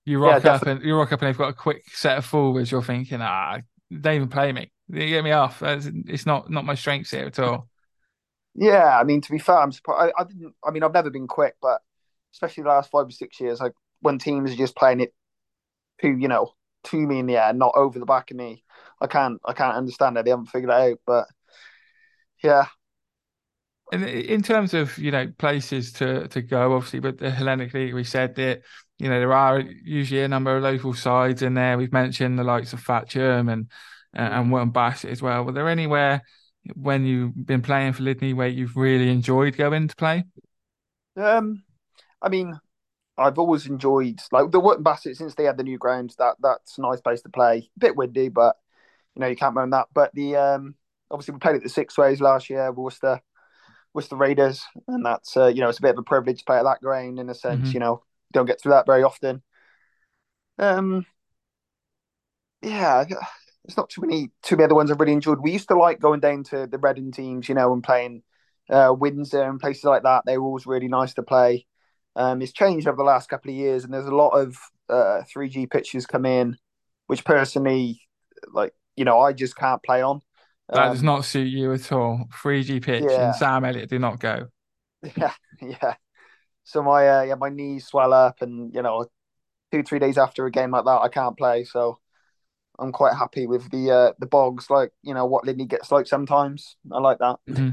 you 0.07 0.23
rock 0.23 0.45
yeah, 0.45 0.55
up 0.55 0.67
and 0.67 0.83
you 0.83 0.97
rock 0.97 1.13
up 1.13 1.21
and 1.21 1.29
they've 1.29 1.39
got 1.39 1.51
a 1.51 1.55
quick 1.55 1.85
set 1.93 2.17
of 2.17 2.25
forwards. 2.25 2.71
You're 2.71 2.83
thinking, 2.83 3.21
ah, 3.21 3.59
they 3.91 4.17
even 4.17 4.29
play 4.29 4.53
me. 4.53 4.71
They 4.89 5.09
get 5.09 5.25
me 5.25 5.33
off. 5.33 5.63
It's 5.63 6.27
not 6.27 6.51
not 6.51 6.65
my 6.65 6.75
strengths 6.75 7.11
here 7.11 7.27
at 7.27 7.39
all. 7.39 7.69
Yeah, 8.55 8.99
I 8.99 9.05
mean 9.05 9.21
to 9.21 9.31
be 9.31 9.39
fair, 9.39 9.59
I'm 9.59 9.73
surprised. 9.73 10.13
I, 10.17 10.23
I 10.23 10.25
didn't. 10.25 10.55
I 10.65 10.71
mean, 10.71 10.83
I've 10.83 10.93
never 10.93 11.11
been 11.11 11.29
quick, 11.29 11.55
but 11.63 11.81
especially 12.33 12.65
the 12.65 12.71
last 12.71 12.91
five 12.91 13.07
or 13.07 13.11
six 13.11 13.41
years, 13.41 13.61
like 13.61 13.73
when 14.01 14.19
teams 14.19 14.53
are 14.53 14.57
just 14.57 14.77
playing 14.77 15.01
it, 15.01 15.15
who 16.01 16.17
you 16.17 16.29
know, 16.29 16.53
to 16.85 16.97
me 16.97 17.19
in 17.21 17.27
the 17.27 17.37
air, 17.37 17.53
not 17.53 17.73
over 17.77 17.99
the 17.99 18.07
back 18.07 18.31
of 18.31 18.37
me. 18.37 18.65
I 19.01 19.07
can't 19.07 19.41
I 19.45 19.53
can't 19.53 19.77
understand 19.77 20.17
it. 20.17 20.25
They 20.25 20.31
haven't 20.31 20.47
figured 20.47 20.71
it 20.71 20.75
out. 20.75 20.99
But 21.07 21.27
yeah. 22.43 22.67
In, 23.93 24.05
in 24.05 24.43
terms 24.43 24.73
of 24.75 24.97
you 24.99 25.11
know 25.11 25.33
places 25.39 25.93
to 25.95 26.29
to 26.29 26.43
go, 26.43 26.75
obviously, 26.75 27.01
but 27.01 27.19
the 27.19 27.31
Hellenic 27.31 27.75
League, 27.75 27.95
we 27.95 28.05
said 28.05 28.37
that 28.37 28.63
you 28.99 29.09
know 29.09 29.19
there 29.19 29.33
are 29.33 29.61
usually 29.61 30.23
a 30.23 30.29
number 30.29 30.57
of 30.57 30.63
local 30.63 30.95
sides 30.95 31.43
in 31.43 31.55
there. 31.55 31.77
We've 31.77 31.93
mentioned 31.93 32.39
the 32.39 32.45
likes 32.45 32.73
of 32.73 32.85
Thatcham 32.85 33.53
and 33.53 33.69
and 34.13 34.51
Wootton 34.53 34.71
Bassett 34.71 35.11
as 35.11 35.23
well. 35.23 35.45
Were 35.45 35.53
there 35.53 35.69
anywhere 35.69 36.23
when 36.75 37.05
you've 37.05 37.47
been 37.47 37.63
playing 37.63 37.93
for 37.95 38.03
Lydney 38.03 38.33
where 38.33 38.49
you've 38.49 38.77
really 38.77 39.11
enjoyed 39.11 39.57
going 39.57 39.89
to 39.89 39.97
play? 39.97 40.25
Um, 41.17 41.63
I 42.21 42.29
mean, 42.29 42.59
I've 43.17 43.39
always 43.39 43.67
enjoyed 43.67 44.21
like 44.33 44.51
the 44.51 44.61
Wootton 44.61 44.83
Bassett 44.83 45.17
since 45.17 45.35
they 45.35 45.45
had 45.45 45.57
the 45.57 45.65
new 45.65 45.79
grounds. 45.79 46.17
That 46.17 46.37
that's 46.41 46.79
a 46.79 46.83
nice 46.83 47.01
place 47.01 47.23
to 47.23 47.29
play. 47.29 47.71
A 47.77 47.79
bit 47.79 47.97
windy, 47.97 48.29
but 48.29 48.57
you 49.15 49.21
know 49.21 49.27
you 49.27 49.37
can't 49.37 49.55
moan 49.55 49.71
that. 49.71 49.89
But 49.93 50.15
the 50.15 50.37
um, 50.37 50.75
obviously 51.11 51.33
we 51.33 51.41
played 51.41 51.57
at 51.57 51.63
the 51.63 51.69
Six 51.69 51.99
Ways 51.99 52.21
last 52.21 52.51
year, 52.51 52.73
Worcester, 52.73 53.21
Worcester 53.95 54.17
Raiders, 54.17 54.65
and 54.89 55.05
that's 55.05 55.37
uh, 55.37 55.49
you 55.49 55.61
know 55.61 55.69
it's 55.69 55.79
a 55.79 55.83
bit 55.83 55.93
of 55.93 55.99
a 55.99 56.03
privilege 56.03 56.39
to 56.39 56.45
play 56.45 56.59
at 56.59 56.65
that 56.65 56.81
ground 56.81 57.19
in 57.19 57.29
a 57.29 57.35
sense. 57.35 57.69
Mm-hmm. 57.69 57.75
You 57.75 57.81
know, 57.81 58.03
don't 58.33 58.47
get 58.47 58.61
through 58.61 58.73
that 58.73 58.87
very 58.87 59.03
often. 59.03 59.43
Um, 60.59 61.07
yeah, 62.63 63.05
there's 63.65 63.77
not 63.77 63.91
too 63.91 64.03
many 64.03 64.31
too 64.43 64.57
many 64.57 64.65
other 64.65 64.75
ones 64.75 64.91
I've 64.91 65.01
really 65.01 65.13
enjoyed. 65.13 65.41
We 65.41 65.53
used 65.53 65.69
to 65.69 65.79
like 65.79 66.01
going 66.01 66.21
down 66.21 66.45
to 66.45 66.67
the 66.67 66.79
Reading 66.79 67.13
teams, 67.13 67.49
you 67.49 67.55
know, 67.55 67.73
and 67.73 67.83
playing 67.83 68.23
uh, 68.69 68.95
Windsor 68.97 69.43
and 69.43 69.61
places 69.61 69.85
like 69.85 70.05
that. 70.05 70.23
They 70.27 70.39
were 70.39 70.45
always 70.45 70.67
really 70.67 70.89
nice 70.89 71.15
to 71.15 71.23
play. 71.23 71.67
Um, 72.17 72.43
it's 72.43 72.53
changed 72.53 72.87
over 72.87 72.97
the 72.97 73.03
last 73.05 73.29
couple 73.29 73.51
of 73.51 73.57
years, 73.57 73.85
and 73.85 73.93
there's 73.93 74.07
a 74.07 74.15
lot 74.15 74.31
of 74.31 74.57
uh, 74.89 75.23
3G 75.35 75.71
pitches 75.71 76.07
come 76.07 76.27
in, 76.27 76.57
which 77.07 77.25
personally, 77.25 78.01
like 78.53 78.75
you 78.97 79.05
know, 79.05 79.21
I 79.21 79.33
just 79.33 79.57
can't 79.57 79.83
play 79.83 80.03
on. 80.03 80.21
That 80.73 80.87
um, 80.87 80.93
does 80.93 81.03
not 81.03 81.25
suit 81.25 81.49
you 81.49 81.73
at 81.73 81.91
all. 81.93 82.27
3G 82.43 82.83
pitch 82.83 83.05
yeah. 83.09 83.27
and 83.27 83.37
Sam 83.37 83.65
Elliott 83.65 83.91
do 83.91 83.99
not 83.99 84.21
go. 84.21 84.47
Yeah, 85.17 85.33
yeah. 85.63 85.95
So 86.65 86.83
my 86.83 87.09
uh, 87.09 87.23
yeah, 87.23 87.35
my 87.35 87.49
knees 87.49 87.87
swell 87.87 88.13
up, 88.13 88.43
and 88.43 88.75
you 88.75 88.83
know, 88.83 89.07
two 89.73 89.83
three 89.83 89.99
days 89.99 90.19
after 90.19 90.45
a 90.45 90.51
game 90.51 90.73
like 90.73 90.85
that, 90.85 91.01
I 91.01 91.09
can't 91.09 91.39
play. 91.39 91.65
So 91.65 91.99
I'm 92.79 92.93
quite 92.93 93.15
happy 93.15 93.47
with 93.47 93.71
the 93.71 93.91
uh, 93.91 94.13
the 94.19 94.27
bogs, 94.27 94.69
like 94.69 94.93
you 95.03 95.15
know 95.15 95.27
what 95.27 95.45
Lydney 95.45 95.65
gets 95.65 95.91
like 95.91 96.07
sometimes. 96.07 96.77
I 96.93 96.99
like 96.99 97.19
that. 97.19 97.37
Mm-hmm. 97.49 97.71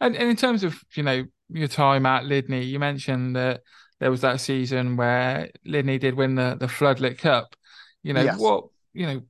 And, 0.00 0.16
and 0.16 0.28
in 0.28 0.36
terms 0.36 0.64
of 0.64 0.82
you 0.94 1.04
know 1.04 1.24
your 1.48 1.68
time 1.68 2.06
at 2.06 2.24
Lydney, 2.24 2.64
you 2.64 2.78
mentioned 2.78 3.36
that 3.36 3.62
there 4.00 4.10
was 4.10 4.20
that 4.22 4.40
season 4.40 4.96
where 4.96 5.50
Lydney 5.64 5.98
did 5.98 6.14
win 6.14 6.34
the 6.34 6.56
the 6.58 6.66
Floodlit 6.66 7.18
Cup. 7.18 7.54
You 8.02 8.14
know 8.14 8.22
yes. 8.22 8.38
what 8.38 8.64
you 8.92 9.06
know 9.06 9.22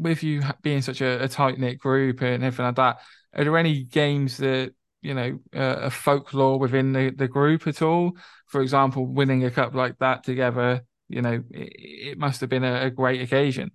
with 0.00 0.22
you 0.22 0.42
being 0.62 0.82
such 0.82 1.00
a, 1.00 1.24
a 1.24 1.28
tight 1.28 1.58
knit 1.58 1.78
group 1.78 2.22
and 2.22 2.42
everything 2.42 2.66
like 2.66 2.76
that. 2.76 3.00
Are 3.34 3.44
there 3.44 3.56
any 3.56 3.84
games 3.84 4.38
that 4.38 4.74
you 5.02 5.14
know 5.14 5.38
uh, 5.54 5.76
a 5.82 5.90
folklore 5.90 6.58
within 6.58 6.92
the, 6.92 7.10
the 7.10 7.28
group 7.28 7.66
at 7.66 7.82
all? 7.82 8.12
For 8.46 8.60
example, 8.62 9.06
winning 9.06 9.44
a 9.44 9.50
cup 9.50 9.74
like 9.74 9.98
that 9.98 10.24
together, 10.24 10.82
you 11.08 11.22
know, 11.22 11.42
it, 11.50 11.72
it 12.12 12.18
must 12.18 12.40
have 12.40 12.50
been 12.50 12.64
a, 12.64 12.86
a 12.86 12.90
great 12.90 13.20
occasion. 13.20 13.70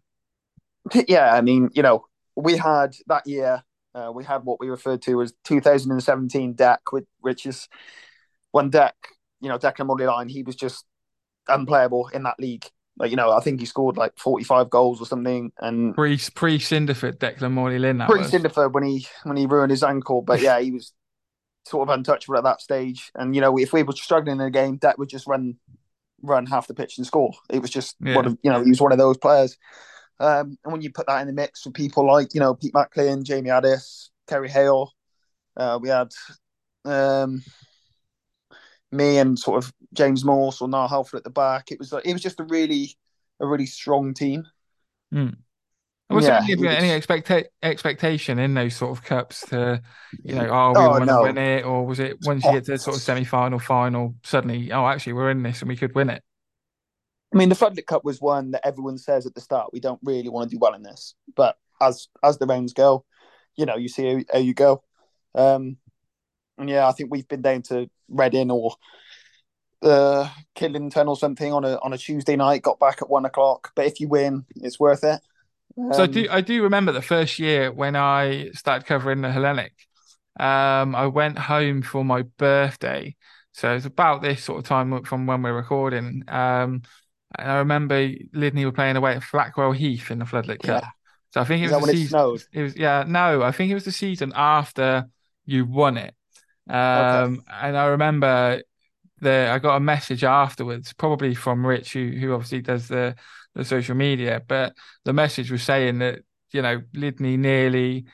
Yeah, 1.07 1.33
I 1.33 1.41
mean, 1.41 1.69
you 1.73 1.81
know, 1.81 2.05
we 2.35 2.57
had 2.57 2.95
that 3.07 3.25
year 3.25 3.63
uh, 3.95 4.11
we 4.13 4.25
had 4.25 4.43
what 4.43 4.59
we 4.59 4.69
referred 4.69 5.01
to 5.03 5.21
as 5.21 5.33
2017 5.45 6.53
Deck, 6.53 6.81
which 7.21 7.45
is 7.45 7.69
one 8.51 8.69
Deck, 8.69 8.95
you 9.39 9.47
know, 9.47 9.57
Declan 9.57 9.87
Morley-Line, 9.87 10.27
he 10.27 10.43
was 10.43 10.55
just 10.55 10.85
unplayable 11.47 12.09
in 12.09 12.23
that 12.23 12.35
league. 12.37 12.65
Like, 12.97 13.11
you 13.11 13.17
know, 13.17 13.31
I 13.31 13.41
think 13.41 13.59
he 13.59 13.65
scored 13.65 13.97
like 13.97 14.17
45 14.17 14.69
goals 14.69 15.01
or 15.01 15.05
something. 15.05 15.51
And 15.59 15.93
pre 15.95 16.17
pre 16.33 16.57
Cinderford, 16.57 17.17
Declan 17.17 17.51
Morley-Lynn. 17.51 18.03
Pre 18.07 18.21
Cinderford 18.21 18.73
when 18.73 18.83
he 18.83 19.07
when 19.23 19.37
he 19.37 19.45
ruined 19.45 19.71
his 19.71 19.83
ankle. 19.83 20.21
But 20.21 20.41
yeah, 20.41 20.59
he 20.59 20.71
was 20.71 20.93
sort 21.65 21.89
of 21.89 21.93
untouchable 21.93 22.37
at 22.37 22.43
that 22.43 22.61
stage. 22.61 23.11
And 23.15 23.35
you 23.35 23.41
know, 23.41 23.57
if 23.57 23.73
we 23.73 23.83
were 23.83 23.93
struggling 23.93 24.39
in 24.39 24.45
a 24.45 24.51
game, 24.51 24.77
Deck 24.77 24.97
would 24.97 25.09
just 25.09 25.27
run 25.27 25.57
run 26.21 26.45
half 26.45 26.67
the 26.67 26.73
pitch 26.73 26.97
and 26.97 27.05
score. 27.05 27.33
It 27.49 27.61
was 27.61 27.69
just 27.69 27.95
yeah. 27.99 28.15
one 28.15 28.25
of 28.25 28.37
you 28.43 28.51
know, 28.51 28.63
he 28.63 28.69
was 28.69 28.81
one 28.81 28.91
of 28.91 28.97
those 28.97 29.17
players. 29.17 29.57
Um, 30.19 30.57
and 30.63 30.71
when 30.71 30.81
you 30.81 30.91
put 30.91 31.07
that 31.07 31.19
in 31.21 31.27
the 31.27 31.33
mix 31.33 31.65
with 31.65 31.73
people 31.73 32.07
like, 32.07 32.33
you 32.33 32.39
know, 32.39 32.55
Pete 32.55 32.73
Macklin, 32.73 33.25
Jamie 33.25 33.49
Addis, 33.49 34.11
Kerry 34.27 34.49
Hale, 34.49 34.93
uh, 35.57 35.77
we 35.81 35.89
had 35.89 36.11
um, 36.85 37.43
me 38.91 39.17
and 39.17 39.37
sort 39.37 39.63
of 39.63 39.73
James 39.93 40.23
Morse 40.23 40.61
or 40.61 40.67
Niall 40.67 40.87
Halford 40.87 41.17
at 41.17 41.23
the 41.23 41.29
back. 41.29 41.71
It 41.71 41.79
was 41.79 41.91
like, 41.91 42.05
it 42.05 42.13
was 42.13 42.21
just 42.21 42.39
a 42.39 42.43
really, 42.43 42.95
a 43.39 43.47
really 43.47 43.65
strong 43.65 44.13
team. 44.13 44.45
Mm. 45.13 45.37
Was 46.09 46.25
yeah, 46.25 46.45
there 46.45 46.57
any, 46.57 46.67
any 46.67 46.89
expecta- 46.89 47.45
expectation 47.63 48.37
in 48.37 48.53
those 48.53 48.75
sort 48.75 48.95
of 48.95 49.03
cups 49.03 49.41
to, 49.47 49.81
you 50.23 50.35
know, 50.35 50.47
oh, 50.51 50.71
we 50.71 50.85
oh, 50.85 50.89
want 50.89 51.01
to 51.01 51.05
no. 51.07 51.21
win 51.23 51.37
it, 51.37 51.65
or 51.65 51.83
was 51.83 51.99
it 51.99 52.17
once 52.21 52.45
you 52.45 52.51
get 52.51 52.65
to 52.65 52.77
sort 52.77 52.95
of 52.95 53.01
semi-final, 53.01 53.57
final, 53.57 54.13
suddenly, 54.23 54.71
oh, 54.71 54.85
actually, 54.85 55.13
we're 55.13 55.31
in 55.31 55.41
this 55.41 55.61
and 55.61 55.69
we 55.69 55.75
could 55.75 55.95
win 55.95 56.11
it? 56.11 56.21
I 57.33 57.37
mean, 57.37 57.49
the 57.49 57.55
Floodlit 57.55 57.87
Cup 57.87 58.05
was 58.05 58.21
one 58.21 58.51
that 58.51 58.65
everyone 58.65 58.99
says 58.99 59.25
at 59.25 59.33
the 59.33 59.41
start 59.41 59.73
we 59.73 59.79
don't 59.79 59.99
really 60.03 60.29
want 60.29 60.47
to 60.49 60.55
do 60.55 60.59
well 60.59 60.75
in 60.75 60.83
this, 60.83 61.15
but 61.35 61.57
as 61.81 62.07
as 62.23 62.37
the 62.37 62.45
rounds 62.45 62.73
go, 62.73 63.03
you 63.55 63.65
know, 63.65 63.75
you 63.75 63.89
see 63.89 64.05
how, 64.05 64.19
how 64.31 64.39
you 64.39 64.53
go. 64.53 64.83
Um, 65.33 65.77
and 66.59 66.69
yeah, 66.69 66.87
I 66.87 66.91
think 66.91 67.11
we've 67.11 67.27
been 67.27 67.41
down 67.41 67.63
to 67.63 67.89
Reading 68.09 68.51
or 68.51 68.75
uh, 69.81 70.29
Kidlington 70.55 71.07
or 71.07 71.17
something 71.17 71.53
on 71.53 71.63
a 71.63 71.77
on 71.81 71.93
a 71.93 71.97
Tuesday 71.97 72.35
night. 72.35 72.61
Got 72.61 72.79
back 72.79 73.01
at 73.01 73.09
one 73.09 73.25
o'clock, 73.25 73.71
but 73.75 73.85
if 73.85 73.99
you 73.99 74.07
win, 74.07 74.45
it's 74.55 74.79
worth 74.79 75.03
it. 75.03 75.21
Um, 75.77 75.93
so 75.93 76.03
I 76.03 76.07
do 76.07 76.27
I 76.29 76.41
do 76.41 76.63
remember 76.63 76.91
the 76.91 77.01
first 77.01 77.39
year 77.39 77.71
when 77.71 77.95
I 77.95 78.51
started 78.53 78.85
covering 78.85 79.21
the 79.21 79.31
Hellenic. 79.31 79.73
Um, 80.39 80.95
I 80.95 81.07
went 81.07 81.37
home 81.37 81.81
for 81.81 82.03
my 82.03 82.23
birthday, 82.23 83.15
so 83.51 83.75
it's 83.75 83.85
about 83.85 84.21
this 84.21 84.43
sort 84.43 84.59
of 84.59 84.65
time 84.65 85.03
from 85.03 85.27
when 85.27 85.41
we're 85.41 85.53
recording. 85.53 86.23
Um, 86.27 86.81
and 87.37 87.51
I 87.51 87.57
remember 87.57 88.11
Lydney 88.33 88.65
were 88.65 88.71
playing 88.71 88.95
away 88.95 89.13
at 89.13 89.21
Flackwell 89.21 89.75
Heath 89.75 90.11
in 90.11 90.19
the 90.19 90.25
Floodlit 90.25 90.61
Cup. 90.61 90.83
Yeah. 90.83 90.89
So 91.31 91.41
I 91.41 91.43
think 91.43 91.65
it 91.65 91.71
was 91.71 91.85
the 91.85 91.91
season. 91.91 92.19
It, 92.19 92.47
it, 92.53 92.63
was 92.63 92.75
yeah, 92.77 93.03
no, 93.05 93.41
I 93.43 93.51
think 93.51 93.71
it 93.71 93.73
was 93.73 93.85
the 93.85 93.91
season 93.91 94.31
after 94.35 95.05
you 95.45 95.65
won 95.65 95.97
it. 95.97 96.15
Um, 96.69 97.43
okay. 97.47 97.57
and 97.61 97.77
I 97.77 97.87
remember 97.87 98.61
the 99.21 99.49
I 99.51 99.59
got 99.59 99.77
a 99.77 99.79
message 99.79 100.23
afterwards, 100.23 100.93
probably 100.93 101.35
from 101.35 101.65
Rich, 101.65 101.93
who 101.93 102.09
who 102.09 102.33
obviously 102.33 102.61
does 102.61 102.87
the 102.87 103.15
the 103.53 103.65
social 103.65 103.95
media, 103.95 104.41
but 104.47 104.73
the 105.05 105.13
message 105.13 105.51
was 105.51 105.63
saying 105.63 105.99
that 105.99 106.19
you 106.51 106.61
know 106.61 106.81
Lydney 106.93 107.37
nearly 107.37 108.05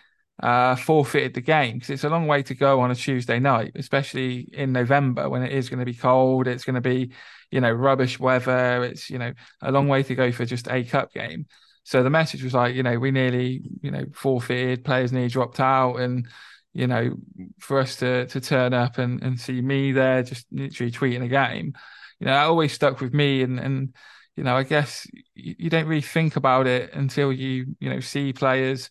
uh, 0.42 0.76
forfeited 0.76 1.34
the 1.34 1.42
game 1.42 1.76
because 1.76 1.90
it's 1.90 2.04
a 2.04 2.10
long 2.10 2.28
way 2.28 2.44
to 2.44 2.56
go 2.56 2.82
on 2.82 2.92
a 2.92 2.96
Tuesday 2.96 3.40
night, 3.40 3.72
especially 3.76 4.50
in 4.54 4.72
November 4.72 5.30
when 5.30 5.44
it 5.44 5.52
is 5.52 5.70
going 5.70 5.80
to 5.80 5.86
be 5.86 5.94
cold. 5.94 6.48
It's 6.48 6.66
going 6.66 6.76
to 6.76 6.82
be 6.82 7.12
you 7.52 7.60
know, 7.60 7.72
rubbish 7.72 8.20
weather. 8.20 8.84
It's, 8.84 9.10
you 9.10 9.20
know, 9.20 9.34
a 9.62 9.72
long 9.72 9.88
way 9.88 10.04
to 10.04 10.16
go 10.16 10.32
for 10.32 10.46
just 10.46 10.68
a 10.70 10.84
cup 10.84 11.14
game. 11.14 11.46
So 11.84 12.02
the 12.02 12.10
message 12.10 12.44
was 12.44 12.54
like, 12.54 12.76
you 12.76 12.84
know, 12.84 12.98
we 12.98 13.12
nearly, 13.12 13.62
you 13.82 13.92
know, 13.92 14.06
forfeited, 14.14 14.86
players 14.86 15.12
nearly 15.12 15.28
dropped 15.28 15.60
out. 15.60 15.98
And, 15.98 16.28
you 16.74 16.88
know, 16.88 17.16
for 17.60 17.80
us 17.80 17.98
to 17.98 18.28
to 18.28 18.42
turn 18.42 18.74
up 18.74 18.98
and, 18.98 19.22
and 19.24 19.40
see 19.40 19.62
me 19.62 19.92
there 19.92 20.24
just 20.24 20.48
literally 20.52 20.92
tweeting 20.92 21.24
a 21.24 21.28
game, 21.28 21.74
you 22.20 22.26
know, 22.26 22.34
that 22.34 22.46
always 22.46 22.74
stuck 22.74 23.02
with 23.02 23.14
me. 23.14 23.42
And, 23.44 23.60
and 23.60 23.96
you 24.36 24.44
know, 24.44 24.56
I 24.56 24.64
guess 24.64 25.08
you, 25.36 25.56
you 25.58 25.70
don't 25.70 25.88
really 25.88 26.02
think 26.02 26.36
about 26.36 26.68
it 26.68 26.94
until 26.94 27.34
you, 27.34 27.76
you 27.80 27.90
know, 27.90 28.00
see 28.00 28.34
players 28.34 28.90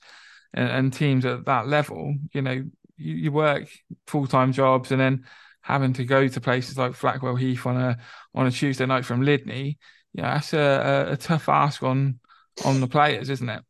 and, 0.52 0.68
and 0.68 0.92
teams 0.92 1.24
at 1.24 1.46
that 1.46 1.68
level. 1.68 2.14
You 2.32 2.42
know, 2.42 2.52
you, 2.96 3.14
you 3.14 3.32
work 3.32 3.68
full 4.06 4.26
time 4.26 4.52
jobs 4.52 4.92
and 4.92 5.00
then 5.00 5.24
having 5.62 5.92
to 5.94 6.04
go 6.04 6.26
to 6.26 6.40
places 6.40 6.78
like 6.78 6.92
Flackwell 6.92 7.38
Heath 7.38 7.66
on 7.66 7.76
a 7.76 7.98
on 8.34 8.46
a 8.46 8.50
Tuesday 8.50 8.86
night 8.86 9.04
from 9.04 9.22
Lydney, 9.22 9.78
yeah, 10.12 10.34
that's 10.34 10.52
a, 10.52 11.06
a, 11.08 11.12
a 11.12 11.16
tough 11.16 11.48
ask 11.48 11.82
on 11.82 12.18
on 12.64 12.80
the 12.80 12.88
players, 12.88 13.30
isn't 13.30 13.48
it? 13.48 13.62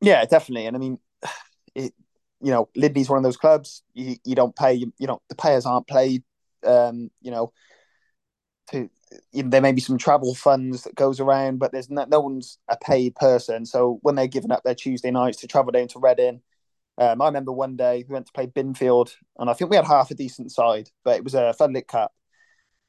Yeah, 0.00 0.24
definitely. 0.24 0.66
And 0.66 0.76
I 0.76 0.80
mean, 0.80 0.98
it, 1.74 1.92
you 2.40 2.50
know, 2.50 2.68
Lydney's 2.76 3.08
one 3.08 3.18
of 3.18 3.24
those 3.24 3.36
clubs 3.36 3.82
you, 3.94 4.16
you 4.24 4.34
don't 4.34 4.54
pay. 4.54 4.74
You, 4.74 4.92
you 4.98 5.06
know, 5.06 5.20
the 5.28 5.34
players 5.34 5.66
aren't 5.66 5.86
paid. 5.86 6.22
Um, 6.64 7.10
you 7.20 7.30
know, 7.30 7.52
to 8.70 8.88
you 9.32 9.42
know, 9.42 9.48
there 9.50 9.60
may 9.60 9.72
be 9.72 9.80
some 9.80 9.98
travel 9.98 10.34
funds 10.34 10.82
that 10.82 10.94
goes 10.94 11.20
around, 11.20 11.58
but 11.58 11.72
there's 11.72 11.90
no, 11.90 12.04
no 12.04 12.20
one's 12.20 12.58
a 12.68 12.76
paid 12.76 13.14
person. 13.14 13.64
So 13.64 13.98
when 14.02 14.14
they're 14.14 14.26
giving 14.26 14.52
up 14.52 14.62
their 14.64 14.74
Tuesday 14.74 15.10
nights 15.10 15.38
to 15.38 15.46
travel 15.46 15.72
down 15.72 15.88
to 15.88 15.98
Reading, 15.98 16.42
um, 16.98 17.22
I 17.22 17.26
remember 17.26 17.52
one 17.52 17.76
day 17.76 18.04
we 18.06 18.12
went 18.12 18.26
to 18.26 18.32
play 18.32 18.46
Binfield, 18.46 19.14
and 19.38 19.48
I 19.48 19.52
think 19.52 19.70
we 19.70 19.76
had 19.76 19.86
half 19.86 20.10
a 20.10 20.14
decent 20.14 20.52
side, 20.52 20.90
but 21.04 21.16
it 21.16 21.24
was 21.24 21.34
a 21.34 21.54
Floodlit 21.58 21.86
Cup. 21.86 22.12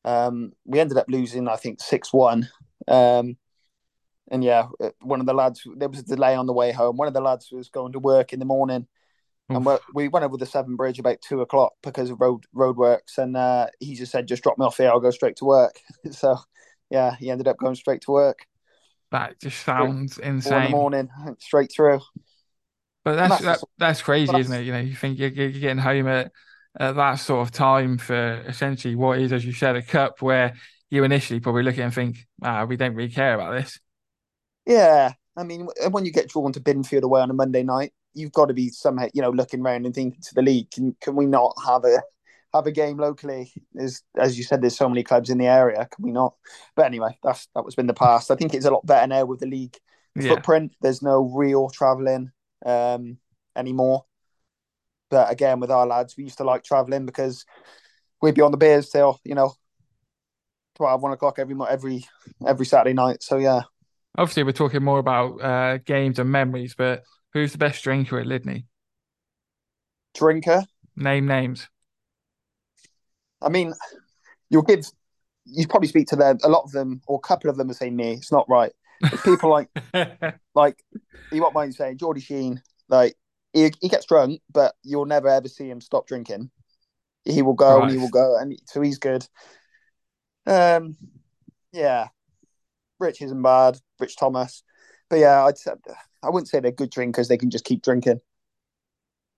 Um, 0.04 0.54
we 0.66 0.80
ended 0.80 0.98
up 0.98 1.06
losing, 1.08 1.48
I 1.48 1.56
think, 1.56 1.82
six 1.82 2.12
one. 2.12 2.50
Um, 2.88 3.38
and 4.32 4.44
yeah, 4.44 4.68
uh, 4.82 4.90
one 5.02 5.20
of 5.20 5.26
the 5.26 5.34
lads 5.34 5.64
there 5.76 5.90
was 5.90 6.00
a 6.00 6.04
delay 6.04 6.36
on 6.36 6.46
the 6.46 6.54
way 6.54 6.72
home. 6.72 6.98
One 6.98 7.08
of 7.08 7.14
the 7.14 7.22
lads 7.22 7.50
was 7.52 7.70
going 7.70 7.94
to 7.94 8.00
work 8.00 8.34
in 8.34 8.40
the 8.40 8.46
morning. 8.46 8.88
And 9.50 9.68
we 9.94 10.08
went 10.08 10.26
over 10.26 10.38
the 10.38 10.46
Severn 10.46 10.76
Bridge 10.76 11.00
about 11.00 11.22
two 11.22 11.42
o'clock 11.42 11.74
because 11.82 12.12
of 12.12 12.22
road 12.22 12.46
roadworks. 12.56 13.18
And 13.18 13.36
uh, 13.36 13.68
he 13.80 13.96
just 13.96 14.12
said, 14.12 14.28
"Just 14.28 14.44
drop 14.44 14.58
me 14.58 14.66
off 14.66 14.78
here. 14.78 14.90
I'll 14.90 15.00
go 15.00 15.12
straight 15.12 15.38
to 15.38 15.46
work." 15.46 15.80
so 16.12 16.38
yeah, 16.90 17.16
he 17.16 17.30
ended 17.30 17.48
up 17.48 17.58
going 17.58 17.76
straight 17.76 18.02
to 18.02 18.12
work. 18.12 18.46
That 19.12 19.40
just 19.42 19.64
sounds 19.66 20.20
insane. 20.20 20.54
in 20.54 20.64
the 20.66 20.70
morning, 20.70 21.10
straight 21.40 21.72
through. 21.76 22.02
But 23.04 23.16
that's 23.16 23.42
that's, 23.42 23.62
that, 23.62 23.68
that's 23.78 24.02
crazy, 24.02 24.32
that's, 24.32 24.42
isn't 24.42 24.62
it? 24.62 24.66
You 24.66 24.72
know, 24.72 24.80
you 24.80 24.96
think 24.96 25.18
you're, 25.18 25.30
you're, 25.30 25.50
getting 25.50 25.78
home 25.80 26.08
at, 26.08 26.32
at 26.80 26.96
that 26.96 27.16
sort 27.16 27.48
of 27.48 27.52
time 27.52 27.98
for 27.98 28.44
essentially 28.48 28.96
what 28.96 29.20
is, 29.20 29.34
as 29.34 29.44
you 29.44 29.54
said, 29.54 29.76
a 29.76 29.82
cup 29.82 30.22
where 30.22 30.54
you 30.92 31.04
initially 31.04 31.40
probably 31.40 31.64
look 31.64 31.76
at 31.76 31.80
it 31.80 31.84
and 31.84 31.94
think, 31.94 32.28
ah, 32.44 32.66
we 32.66 32.78
don't 32.78 32.94
really 32.94 33.12
care 33.12 33.34
about 33.34 33.54
this. 33.54 33.80
Yeah, 34.68 35.14
I 35.36 35.44
mean, 35.44 35.68
when 35.90 36.06
you 36.06 36.12
get 36.12 36.30
drawn 36.30 36.52
to 36.54 36.60
Binfield 36.60 37.04
away 37.04 37.22
on 37.22 37.32
a 37.32 37.34
Monday 37.34 37.64
night, 37.64 37.94
you've 38.14 38.32
got 38.32 38.48
to 38.48 38.54
be 38.54 38.70
somehow, 38.70 39.08
you 39.14 39.22
know, 39.22 39.30
looking 39.30 39.62
around 39.62 39.86
and 39.86 39.96
thinking 39.96 40.22
to 40.22 40.36
the 40.36 40.42
league, 40.42 40.72
can 40.72 40.96
can 41.02 41.16
we 41.16 41.26
not 41.26 41.56
have 41.66 41.86
a 41.86 42.02
have 42.54 42.68
a 42.68 42.72
game 42.72 42.98
locally? 42.98 43.52
There's, 43.74 44.04
as 44.18 44.38
you 44.38 44.44
said, 44.44 44.62
there's 44.62 44.78
so 44.78 44.90
many 44.90 45.04
clubs 45.04 45.30
in 45.30 45.38
the 45.38 45.48
area. 45.48 45.88
Can 45.92 46.04
we 46.04 46.12
not? 46.12 46.34
But 46.76 46.86
anyway, 46.86 47.18
that's 47.24 47.48
that 47.56 47.66
was 47.66 47.76
been 47.76 47.88
the 47.88 47.94
past. 47.94 48.32
I 48.32 48.36
think 48.36 48.54
it's 48.54 48.66
a 48.66 48.72
lot 48.72 48.86
better 48.86 49.08
now 49.08 49.26
with 49.26 49.40
the 49.40 49.48
league 49.48 49.78
yeah. 50.16 50.30
footprint. 50.34 50.74
There's 50.82 51.02
no 51.02 51.32
real 51.36 51.70
travelling 51.70 52.32
um, 52.66 53.18
anymore. 53.56 54.06
But 55.10 55.32
again, 55.32 55.60
with 55.60 55.72
our 55.72 55.88
lads, 55.88 56.16
we 56.18 56.24
used 56.26 56.38
to 56.38 56.44
like 56.44 56.64
travelling 56.64 57.06
because 57.06 57.46
we'd 58.22 58.36
be 58.36 58.42
on 58.42 58.52
the 58.52 58.58
beers 58.58 58.90
till 58.90 59.20
you 59.24 59.36
know 59.36 59.54
12, 60.76 61.02
1 61.02 61.12
o'clock 61.12 61.40
every 61.40 61.56
every 61.70 62.06
every 62.46 62.66
Saturday 62.66 62.94
night. 62.94 63.24
So 63.24 63.38
yeah. 63.38 63.62
Obviously, 64.18 64.44
we're 64.44 64.52
talking 64.52 64.84
more 64.84 65.00
about 65.00 65.42
uh, 65.42 65.78
games 65.78 66.20
and 66.20 66.32
memories, 66.32 66.74
but 66.76 67.04
who's 67.34 67.52
the 67.52 67.58
best 67.58 67.84
drinker 67.84 68.20
at 68.20 68.28
Lydney? 68.28 68.66
Drinker? 70.16 70.64
Name 70.96 71.28
names. 71.28 71.68
I 73.42 73.50
mean, 73.50 73.74
you'll 74.50 74.64
give 74.64 74.86
you 75.46 75.68
probably 75.68 75.88
speak 75.88 76.08
to 76.08 76.16
them. 76.16 76.38
A 76.44 76.50
lot 76.50 76.64
of 76.64 76.72
them, 76.72 77.02
or 77.08 77.18
a 77.18 77.28
couple 77.28 77.50
of 77.50 77.58
them, 77.58 77.68
will 77.68 77.76
say 77.76 77.90
me. 77.90 78.14
It's 78.14 78.32
not 78.32 78.48
right. 78.50 78.72
It's 79.02 79.22
people 79.22 79.50
like 79.50 79.70
like 80.56 80.84
you 81.32 81.42
won't 81.42 81.54
mind 81.54 81.76
saying 81.76 81.98
Geordie 81.98 82.22
Sheen. 82.22 82.62
Like 82.90 83.16
he, 83.54 83.72
he 83.82 83.90
gets 83.90 84.06
drunk, 84.06 84.42
but 84.52 84.76
you'll 84.84 85.06
never 85.06 85.28
ever 85.30 85.48
see 85.48 85.70
him 85.70 85.82
stop 85.82 86.08
drinking. 86.08 86.52
He 87.26 87.42
will 87.42 87.54
go 87.54 87.76
right. 87.76 87.84
and 87.84 87.92
he 87.92 87.98
will 87.98 88.10
go, 88.10 88.38
and 88.38 88.58
so 88.66 88.82
he's 88.82 88.98
good. 88.98 89.26
Um, 90.46 90.98
yeah, 91.72 92.08
Rich 93.00 93.22
isn't 93.22 93.42
bad. 93.42 93.80
Rich 94.00 94.18
Thomas, 94.18 94.64
but 95.10 95.20
yeah, 95.20 95.46
I'd 95.46 95.58
say, 95.58 95.72
I 96.24 96.30
wouldn't 96.30 96.50
say 96.50 96.60
they're 96.60 96.72
good 96.72 96.92
drinkers. 96.92 97.28
They 97.28 97.38
can 97.38 97.50
just 97.50 97.66
keep 97.66 97.82
drinking. 97.82 98.22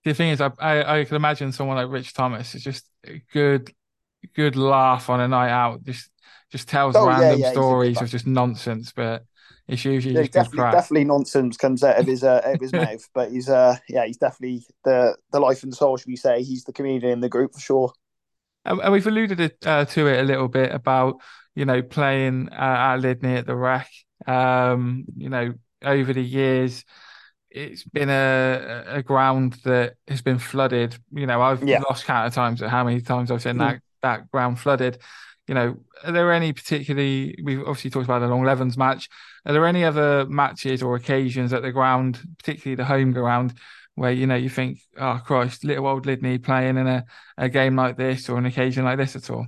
The 0.04 0.14
thing 0.14 0.30
is, 0.30 0.40
I, 0.40 0.50
I, 0.58 1.00
I 1.00 1.04
can 1.04 1.16
imagine 1.16 1.52
someone 1.52 1.76
like 1.76 1.88
Rich 1.88 2.14
Thomas 2.14 2.54
is 2.54 2.62
just 2.62 2.84
a 3.06 3.22
good 3.32 3.72
good 4.34 4.56
laugh 4.56 5.10
on 5.10 5.20
a 5.20 5.28
night 5.28 5.50
out. 5.50 5.84
Just 5.84 6.10
just 6.50 6.68
tells 6.68 6.96
oh, 6.96 7.06
random 7.06 7.38
yeah, 7.38 7.46
yeah, 7.46 7.52
stories 7.52 8.00
of 8.00 8.10
just 8.10 8.26
nonsense, 8.26 8.92
but 8.94 9.24
it's 9.68 9.84
usually 9.84 10.14
yeah, 10.14 10.22
definitely, 10.22 10.72
definitely 10.72 11.04
nonsense 11.04 11.56
comes 11.56 11.84
out 11.84 11.98
of 11.98 12.06
his 12.06 12.24
uh, 12.24 12.42
out 12.44 12.54
of 12.54 12.60
his 12.60 12.72
mouth. 12.72 13.08
But 13.14 13.30
he's 13.30 13.48
uh 13.48 13.76
yeah 13.88 14.06
he's 14.06 14.16
definitely 14.16 14.66
the 14.84 15.16
the 15.30 15.40
life 15.40 15.62
and 15.62 15.74
soul. 15.74 15.96
Should 15.96 16.08
we 16.08 16.16
say 16.16 16.42
he's 16.42 16.64
the 16.64 16.72
comedian 16.72 17.12
in 17.12 17.20
the 17.20 17.28
group 17.28 17.54
for 17.54 17.60
sure. 17.60 17.92
And 18.64 18.92
we've 18.92 19.06
alluded 19.06 19.40
it, 19.40 19.56
uh, 19.66 19.84
to 19.86 20.06
it 20.06 20.20
a 20.20 20.22
little 20.22 20.46
bit 20.46 20.72
about 20.72 21.16
you 21.54 21.64
know 21.64 21.82
playing 21.82 22.48
uh, 22.50 22.54
at 22.54 22.96
Lydney 22.96 23.34
at 23.34 23.46
the 23.46 23.56
Rec. 23.56 23.88
Um, 24.26 25.04
you 25.16 25.28
know 25.28 25.54
over 25.84 26.12
the 26.12 26.22
years 26.22 26.84
it's 27.54 27.84
been 27.84 28.08
a 28.08 28.84
a 28.86 29.02
ground 29.02 29.54
that 29.64 29.94
has 30.08 30.22
been 30.22 30.38
flooded. 30.38 30.96
You 31.12 31.26
know, 31.26 31.42
I've 31.42 31.62
yeah. 31.62 31.80
lost 31.80 32.04
count 32.04 32.26
of 32.26 32.34
times 32.34 32.62
at 32.62 32.70
how 32.70 32.84
many 32.84 33.00
times 33.00 33.30
I've 33.30 33.42
seen 33.42 33.54
mm. 33.54 33.58
that 33.58 33.82
that 34.02 34.30
ground 34.30 34.58
flooded. 34.58 34.98
You 35.46 35.54
know, 35.54 35.76
are 36.04 36.12
there 36.12 36.32
any 36.32 36.52
particularly? 36.52 37.36
We've 37.42 37.60
obviously 37.60 37.90
talked 37.90 38.06
about 38.06 38.20
the 38.20 38.28
Longlevens 38.28 38.76
match. 38.76 39.08
Are 39.44 39.52
there 39.52 39.66
any 39.66 39.84
other 39.84 40.24
matches 40.26 40.82
or 40.82 40.96
occasions 40.96 41.52
at 41.52 41.62
the 41.62 41.72
ground, 41.72 42.20
particularly 42.38 42.76
the 42.76 42.84
home 42.84 43.12
ground, 43.12 43.54
where 43.96 44.12
you 44.12 44.26
know 44.26 44.36
you 44.36 44.48
think, 44.48 44.78
oh 44.98 45.20
Christ, 45.24 45.64
little 45.64 45.86
old 45.86 46.06
Lydney 46.06 46.38
playing 46.38 46.78
in 46.78 46.86
a, 46.86 47.04
a 47.36 47.48
game 47.48 47.76
like 47.76 47.96
this 47.96 48.28
or 48.28 48.38
an 48.38 48.46
occasion 48.46 48.84
like 48.84 48.98
this 48.98 49.16
at 49.16 49.30
all? 49.30 49.46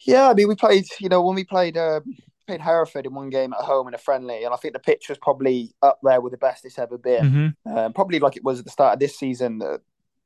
Yeah, 0.00 0.30
I 0.30 0.34
mean, 0.34 0.48
we 0.48 0.54
played. 0.54 0.84
You 0.98 1.08
know, 1.08 1.22
when 1.22 1.36
we 1.36 1.44
played. 1.44 1.76
Uh, 1.76 2.00
played 2.46 2.60
Hereford 2.60 3.06
in 3.06 3.14
one 3.14 3.30
game 3.30 3.52
at 3.52 3.64
home 3.64 3.88
in 3.88 3.94
a 3.94 3.98
friendly, 3.98 4.44
and 4.44 4.52
I 4.52 4.56
think 4.56 4.74
the 4.74 4.80
pitch 4.80 5.08
was 5.08 5.18
probably 5.18 5.74
up 5.82 5.98
there 6.02 6.20
with 6.20 6.32
the 6.32 6.38
best 6.38 6.64
it's 6.64 6.78
ever 6.78 6.98
been. 6.98 7.54
Mm-hmm. 7.66 7.76
Um, 7.76 7.92
probably 7.92 8.18
like 8.18 8.36
it 8.36 8.44
was 8.44 8.58
at 8.58 8.64
the 8.64 8.70
start 8.70 8.94
of 8.94 9.00
this 9.00 9.18
season. 9.18 9.58
The, 9.58 9.80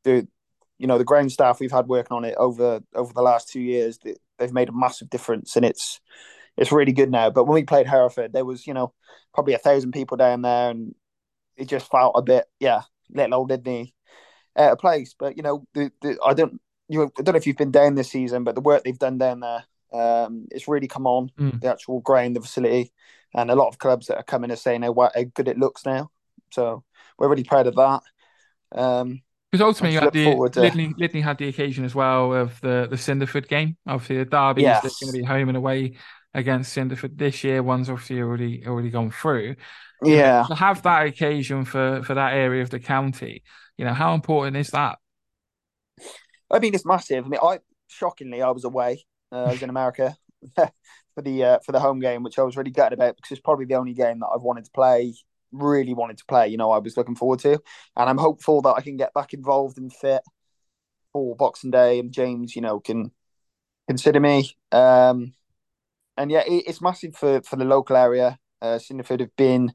the 0.05 0.29
you 0.79 0.87
know 0.87 0.99
the 0.99 1.05
ground 1.05 1.33
staff 1.33 1.61
we've 1.61 1.73
had 1.73 1.89
working 1.89 2.17
on 2.17 2.25
it 2.25 2.37
over 2.39 2.81
over 2.95 3.13
the 3.13 3.23
last 3.23 3.49
two 3.49 3.61
years 3.61 3.99
they've 4.39 4.53
made 4.53 4.69
a 4.69 4.73
massive 4.73 5.11
difference 5.11 5.57
and 5.57 5.65
it's 5.65 6.01
it's 6.57 6.73
really 6.73 6.93
good 6.93 7.11
now 7.11 7.31
but 7.31 7.45
when 7.45 7.55
we 7.55 7.65
played 7.65 7.87
hereford 7.87 8.33
there 8.33 8.45
was 8.45 8.67
you 8.67 8.75
know 8.75 8.93
probably 9.35 9.55
a 9.55 9.59
thousand 9.59 9.93
people 9.93 10.17
down 10.17 10.43
there 10.43 10.71
and 10.71 10.95
it 11.57 11.67
just 11.67 11.91
felt 11.91 12.13
a 12.15 12.23
bit 12.23 12.45
yeah 12.61 12.83
little 13.11 13.35
old 13.35 13.51
Lydney 13.51 13.95
out 14.57 14.73
of 14.73 14.79
place 14.79 15.15
but 15.19 15.37
you 15.37 15.43
know 15.43 15.67
the, 15.75 15.91
the 16.01 16.19
i 16.25 16.33
don't 16.33 16.61
you 16.89 17.01
know, 17.01 17.11
I 17.19 17.23
don't 17.23 17.35
know 17.35 17.39
if 17.39 17.47
you've 17.47 17.57
been 17.57 17.71
down 17.71 17.97
this 17.97 18.11
season 18.11 18.45
but 18.45 18.55
the 18.55 18.61
work 18.61 18.85
they've 18.85 18.99
done 18.99 19.19
down 19.19 19.41
there 19.41 19.65
um 19.93 20.47
it's 20.51 20.69
really 20.69 20.89
come 20.89 21.07
on 21.07 21.31
mm. 21.39 21.61
the 21.61 21.69
actual 21.69 22.01
ground 22.01 22.37
the 22.37 22.41
facility 22.41 22.93
and 23.35 23.51
a 23.51 23.55
lot 23.55 23.69
of 23.69 23.79
clubs 23.79 24.07
that 24.07 24.17
are 24.17 24.25
coming 24.25 24.51
are 24.51 24.57
saying 24.57 24.83
how, 24.83 24.95
how 24.95 25.25
good 25.35 25.49
it 25.49 25.59
looks 25.59 25.87
now 25.87 26.11
so 26.51 26.83
we're 27.19 27.29
really 27.29 27.45
proud 27.45 27.67
of 27.67 27.75
that 27.75 28.03
um 28.73 29.21
because 29.51 29.65
ultimately, 29.65 29.95
you 29.95 30.01
had 30.01 30.13
the 30.13 30.61
Lydney, 30.61 30.95
Lydney, 30.99 31.23
had 31.23 31.39
the 31.39 31.49
occasion 31.49 31.87
as 31.87 31.95
well 31.95 32.35
of 32.35 32.61
the 32.61 32.87
the 32.91 32.97
Cinderford 32.97 33.49
game. 33.49 33.79
Obviously, 33.87 34.19
the 34.19 34.27
derby 34.27 34.61
yes. 34.61 34.85
is 34.85 34.99
going 35.01 35.11
to 35.11 35.19
be 35.19 35.25
home 35.25 35.49
and 35.49 35.57
away 35.57 35.97
against 36.35 36.77
Cinderford 36.77 37.17
this 37.17 37.43
year. 37.45 37.63
One's 37.63 37.89
obviously 37.89 38.21
already 38.21 38.67
already 38.67 38.91
gone 38.91 39.11
through. 39.11 39.57
Yeah, 40.03 40.45
to 40.49 40.55
have 40.55 40.83
that 40.83 41.07
occasion 41.07 41.65
for 41.65 42.03
for 42.03 42.13
that 42.13 42.35
area 42.35 42.63
of 42.63 42.69
the 42.69 42.79
county, 42.79 43.43
you 43.79 43.87
know, 43.87 43.95
how 43.95 44.13
important 44.13 44.59
is 44.59 44.69
that? 44.69 44.99
I 46.51 46.59
mean, 46.59 46.75
it's 46.75 46.85
massive. 46.85 47.25
I 47.25 47.29
mean, 47.29 47.41
I 47.43 47.61
shockingly, 47.89 48.43
I 48.43 48.51
was 48.51 48.65
away. 48.65 49.07
Uh, 49.31 49.45
I 49.45 49.53
was 49.53 49.63
in 49.63 49.71
America 49.71 50.17
for 50.57 51.23
the 51.23 51.45
uh, 51.45 51.59
for 51.61 51.73
the 51.73 51.81
home 51.81 52.01
game, 52.01 52.23
which 52.23 52.39
I 52.39 52.43
was 52.43 52.57
really 52.57 52.71
gutted 52.71 52.99
about 52.99 53.17
because 53.17 53.33
it's 53.33 53.41
probably 53.41 53.67
the 53.67 53.75
only 53.75 53.95
game 53.95 54.21
that 54.21 54.29
I've 54.35 54.43
wanted 54.43 54.65
to 54.65 54.71
play 54.71 55.15
really 55.53 55.95
wanted 55.95 56.19
to 56.19 56.25
play. 56.27 56.49
You 56.49 56.57
know, 56.57 56.71
I 56.71 56.79
was 56.79 56.97
looking 56.97 57.17
forward 57.17 57.41
to, 57.41 57.53
and 57.97 58.09
I'm 58.09 58.19
hopeful 58.19 58.63
that 58.63 58.75
I 58.75 58.81
can 58.81 58.97
get 58.97 59.15
back 59.15 59.33
involved 59.35 59.79
and 59.79 59.93
fit 59.93 60.23
for 61.13 61.37
Boxing 61.37 61.71
Day, 61.71 61.99
and 61.99 62.13
James, 62.13 62.55
you 62.55 62.63
know, 62.63 62.81
can 62.81 63.13
consider 63.89 64.21
me. 64.21 64.57
Um, 64.73 65.35
and 66.17 66.31
yeah, 66.31 66.43
it, 66.47 66.65
it's 66.67 66.83
massive 66.83 67.17
for 67.17 67.43
for 67.43 67.57
the 67.57 67.65
local 67.65 67.97
area. 67.97 68.39
Uh, 68.61 68.79
Cinderford 68.79 69.21
have 69.21 69.37
been 69.37 69.73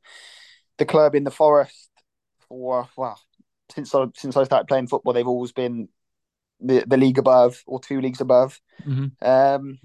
the 0.78 0.86
club 0.86 1.16
in 1.16 1.24
the 1.24 1.32
forest 1.32 1.90
for 2.50 2.90
well 2.98 3.20
since 3.74 3.94
I 3.96 4.06
since 4.16 4.36
I 4.38 4.44
started 4.44 4.68
playing 4.68 4.88
football. 4.88 5.14
They've 5.14 5.28
always 5.28 5.52
been 5.52 5.90
the 6.64 6.84
the 6.88 6.98
league 6.98 7.18
above 7.18 7.62
or 7.68 7.80
two 7.80 8.02
leagues 8.02 8.22
above. 8.22 8.60
Mm-hmm. 8.86 9.28
Um, 9.28 9.80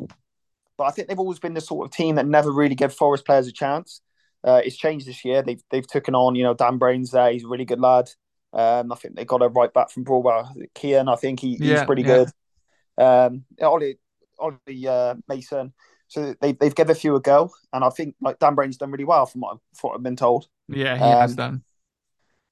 but 0.77 0.85
I 0.85 0.91
think 0.91 1.09
they've 1.09 1.19
always 1.19 1.41
been 1.41 1.55
the 1.55 1.61
sort 1.61 1.87
of 1.87 1.93
team 1.93 2.15
that 2.15 2.27
never 2.27 2.53
really 2.53 2.75
give 2.75 2.95
Forest 2.95 3.27
players 3.27 3.49
a 3.49 3.53
chance. 3.53 4.01
Uh, 4.45 4.61
it's 4.65 4.77
changed 4.77 5.07
this 5.07 5.25
year. 5.25 5.43
They've 5.43 5.63
they've 5.71 5.87
taken 5.87 6.15
on, 6.15 6.37
you 6.37 6.45
know, 6.45 6.55
Dan 6.55 6.79
Brains 6.79 7.11
there. 7.11 7.33
He's 7.33 7.45
a 7.45 7.49
really 7.49 7.65
good 7.65 7.81
lad. 7.81 8.09
Um, 8.53 8.93
I 8.93 8.95
think 8.95 9.17
they 9.17 9.25
got 9.25 9.43
a 9.43 9.49
right 9.49 9.73
back 9.73 9.91
from 9.91 10.05
Broadwell. 10.05 10.55
Kian, 10.75 11.13
I 11.13 11.17
think 11.17 11.41
he, 11.41 11.59
yeah, 11.61 11.79
he's 11.79 11.85
pretty 11.85 12.03
yeah. 12.03 12.25
good. 12.25 13.05
Um, 13.05 13.45
Ollie, 13.61 13.99
Ollie 14.39 14.89
uh, 14.89 15.17
Mason. 15.29 15.73
So 16.07 16.35
they 16.41 16.53
they've 16.53 16.75
given 16.75 16.93
a 16.93 16.99
few 16.99 17.15
a 17.17 17.21
go, 17.21 17.51
and 17.73 17.85
I 17.85 17.91
think 17.91 18.15
like 18.21 18.39
Dan 18.39 18.55
Brains 18.55 18.79
done 18.79 18.91
really 18.91 19.05
well 19.05 19.27
from 19.27 19.43
what, 19.43 19.55
I've, 19.55 19.81
what 19.83 19.95
I've 19.95 20.03
been 20.03 20.17
told. 20.17 20.49
Yeah, 20.69 20.97
he 20.97 21.03
um, 21.03 21.21
has 21.21 21.35
done. 21.35 21.63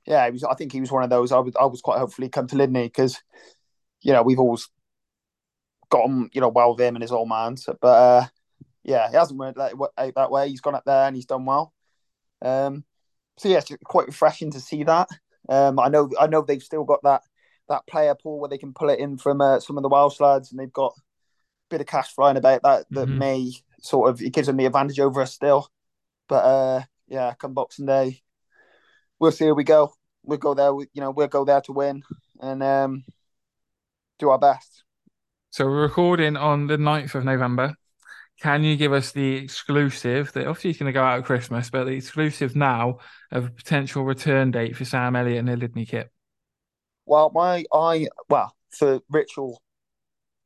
Yeah, 0.06 0.26
he 0.26 0.32
was. 0.32 0.44
I 0.44 0.54
think 0.54 0.72
he 0.72 0.80
was 0.80 0.92
one 0.92 1.02
of 1.02 1.10
those. 1.10 1.32
I 1.32 1.38
was 1.38 1.54
I 1.58 1.64
was 1.64 1.80
quite 1.80 1.98
hopefully 1.98 2.28
come 2.28 2.46
to 2.48 2.56
Lydney 2.56 2.84
because, 2.84 3.20
you 4.06 4.12
know, 4.12 4.22
we've 4.22 4.38
always 4.38 4.68
got 5.90 6.06
him, 6.06 6.30
you 6.32 6.40
know, 6.40 6.48
well 6.48 6.70
with 6.70 6.80
him 6.80 6.94
and 6.94 7.02
his 7.02 7.10
old 7.10 7.28
man. 7.28 7.56
So, 7.56 7.76
but 7.80 7.88
uh, 7.88 8.26
yeah, 8.84 9.10
he 9.10 9.16
hasn't 9.16 9.38
worked 9.38 9.58
that, 9.58 9.72
that 10.14 10.30
way. 10.30 10.48
He's 10.48 10.60
gone 10.60 10.76
up 10.76 10.84
there 10.86 11.08
and 11.08 11.16
he's 11.16 11.26
done 11.26 11.44
well. 11.44 11.74
Um, 12.40 12.84
so 13.36 13.48
yeah, 13.48 13.58
it's 13.58 13.72
quite 13.84 14.06
refreshing 14.06 14.52
to 14.52 14.60
see 14.60 14.84
that. 14.84 15.08
Um, 15.48 15.80
I 15.80 15.88
know 15.88 16.08
I 16.20 16.28
know 16.28 16.42
they've 16.42 16.62
still 16.62 16.84
got 16.84 17.02
that 17.02 17.22
that 17.68 17.86
player 17.88 18.14
pool 18.14 18.38
where 18.38 18.48
they 18.48 18.58
can 18.58 18.72
pull 18.72 18.90
it 18.90 19.00
in 19.00 19.18
from 19.18 19.40
uh, 19.40 19.58
some 19.58 19.76
of 19.76 19.82
the 19.82 19.88
Welsh 19.88 20.20
lads, 20.20 20.52
and 20.52 20.60
they've 20.60 20.72
got 20.72 20.92
a 20.96 21.00
bit 21.70 21.80
of 21.80 21.88
cash 21.88 22.14
flying 22.14 22.36
about 22.36 22.62
that 22.62 22.86
that 22.90 23.08
mm-hmm. 23.08 23.18
may 23.18 23.52
sort 23.82 24.08
of 24.08 24.22
it 24.22 24.32
gives 24.32 24.46
them 24.46 24.56
the 24.56 24.66
advantage 24.66 25.00
over 25.00 25.20
us 25.20 25.34
still. 25.34 25.68
But 26.28 26.44
uh, 26.44 26.82
yeah, 27.08 27.34
come 27.34 27.54
Boxing 27.54 27.86
Day, 27.86 28.22
we'll 29.18 29.32
see 29.32 29.46
how 29.46 29.54
we 29.54 29.64
go. 29.64 29.92
We'll 30.22 30.38
go 30.38 30.54
there. 30.54 30.70
You 30.70 31.00
know, 31.00 31.10
we'll 31.10 31.26
go 31.26 31.44
there 31.44 31.60
to 31.62 31.72
win 31.72 32.04
and 32.40 32.62
um, 32.62 33.04
do 34.18 34.30
our 34.30 34.38
best. 34.38 34.84
So 35.50 35.64
we're 35.66 35.82
recording 35.82 36.36
on 36.36 36.66
the 36.66 36.76
9th 36.76 37.14
of 37.14 37.24
November. 37.24 37.74
Can 38.40 38.62
you 38.62 38.76
give 38.76 38.92
us 38.92 39.12
the 39.12 39.36
exclusive 39.36 40.32
that 40.34 40.46
obviously 40.46 40.70
is 40.70 40.76
going 40.76 40.86
to 40.86 40.92
go 40.92 41.02
out 41.02 41.20
at 41.20 41.24
Christmas, 41.24 41.70
but 41.70 41.84
the 41.84 41.92
exclusive 41.92 42.54
now 42.54 42.98
of 43.32 43.46
a 43.46 43.50
potential 43.50 44.04
return 44.04 44.50
date 44.50 44.76
for 44.76 44.84
Sam 44.84 45.16
Elliott 45.16 45.38
and 45.38 45.48
the 45.48 45.56
Lydney 45.56 45.86
kit? 45.86 46.10
Well, 47.06 47.30
my 47.34 47.64
I 47.72 48.08
well 48.28 48.54
for 48.70 49.00
Ritual, 49.08 49.62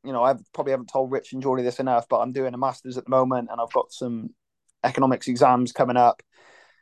you 0.05 0.13
know, 0.13 0.23
I 0.23 0.35
probably 0.55 0.71
haven't 0.71 0.91
told 0.93 1.11
Rich 1.11 1.33
and 1.33 1.43
Geordie 1.43 1.65
this 1.65 1.81
enough, 1.81 2.07
but 2.09 2.21
I'm 2.21 2.33
doing 2.33 2.55
a 2.55 2.59
masters 2.59 2.97
at 2.97 3.05
the 3.05 3.11
moment, 3.11 3.49
and 3.51 3.61
I've 3.61 3.73
got 3.73 3.93
some 3.93 4.31
economics 4.85 5.27
exams 5.27 5.73
coming 5.73 5.97
up, 5.97 6.23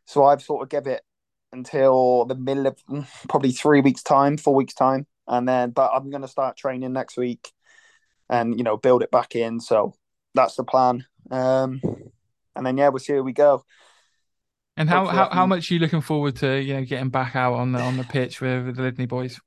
so 0.05 0.25
I've 0.25 0.43
sort 0.43 0.63
of 0.63 0.69
give 0.69 0.87
it 0.87 1.03
until 1.53 2.27
the 2.27 2.35
middle 2.35 2.67
of 2.67 2.77
mm, 2.87 3.07
probably 3.29 3.53
three 3.53 3.81
weeks 3.81 4.03
time, 4.03 4.37
four 4.37 4.55
weeks 4.55 4.75
time, 4.75 5.07
and 5.29 5.49
then 5.49 5.71
but 5.71 5.93
I'm 5.95 6.11
going 6.11 6.23
to 6.23 6.29
start 6.29 6.57
training 6.57 6.93
next 6.93 7.17
week, 7.17 7.53
and 8.29 8.57
you 8.57 8.65
know 8.65 8.77
build 8.77 9.03
it 9.03 9.11
back 9.11 9.37
in. 9.37 9.61
So 9.61 9.95
that's 10.35 10.57
the 10.57 10.65
plan. 10.65 11.07
Um, 11.31 11.81
and 12.57 12.67
then 12.67 12.77
yeah, 12.77 12.89
we'll 12.89 12.99
see 12.99 13.13
where 13.13 13.23
we 13.23 13.33
go. 13.33 13.65
And 14.77 14.89
how, 14.89 15.07
how, 15.07 15.29
how 15.31 15.47
much 15.47 15.71
are 15.71 15.75
you 15.75 15.81
looking 15.81 16.01
forward 16.01 16.37
to 16.37 16.61
you 16.63 16.75
know 16.75 16.85
getting 16.85 17.11
back 17.11 17.35
out 17.35 17.55
on 17.55 17.73
the 17.73 17.81
on 17.81 17.97
the 17.97 18.05
pitch 18.05 18.41
with 18.41 18.77
the 18.77 18.83
Lydney 18.83 19.07
boys? 19.07 19.41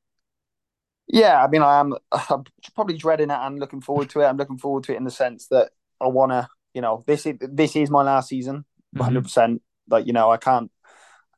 Yeah, 1.08 1.44
I 1.44 1.48
mean, 1.48 1.62
I 1.62 1.80
am 1.80 1.94
I'm 2.12 2.44
probably 2.76 2.98
dreading 2.98 3.30
it 3.30 3.38
and 3.40 3.60
looking 3.60 3.82
forward 3.82 4.10
to 4.12 4.22
it. 4.22 4.26
I'm 4.26 4.38
looking 4.38 4.58
forward 4.58 4.84
to 4.86 4.94
it 4.94 4.98
in 4.98 5.04
the 5.04 5.12
sense 5.12 5.48
that 5.48 5.72
I 6.00 6.08
want 6.08 6.32
to, 6.32 6.48
you 6.74 6.82
know, 6.82 7.04
this 7.08 7.26
is 7.26 7.36
this 7.40 7.76
is 7.76 7.90
my 7.90 8.04
last 8.04 8.30
season, 8.30 8.66
100. 8.94 9.20
Mm-hmm. 9.20 9.24
percent 9.24 9.62
Like 9.90 10.06
you 10.06 10.14
know, 10.14 10.32
I 10.32 10.38
can't 10.38 10.72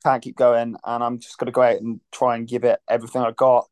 I 0.03 0.09
can't 0.09 0.23
keep 0.23 0.35
going, 0.35 0.75
and 0.83 1.03
I'm 1.03 1.19
just 1.19 1.37
going 1.37 1.47
to 1.47 1.51
go 1.51 1.61
out 1.61 1.77
and 1.77 2.01
try 2.11 2.35
and 2.35 2.47
give 2.47 2.63
it 2.63 2.79
everything 2.87 3.21
I 3.21 3.31
got. 3.31 3.67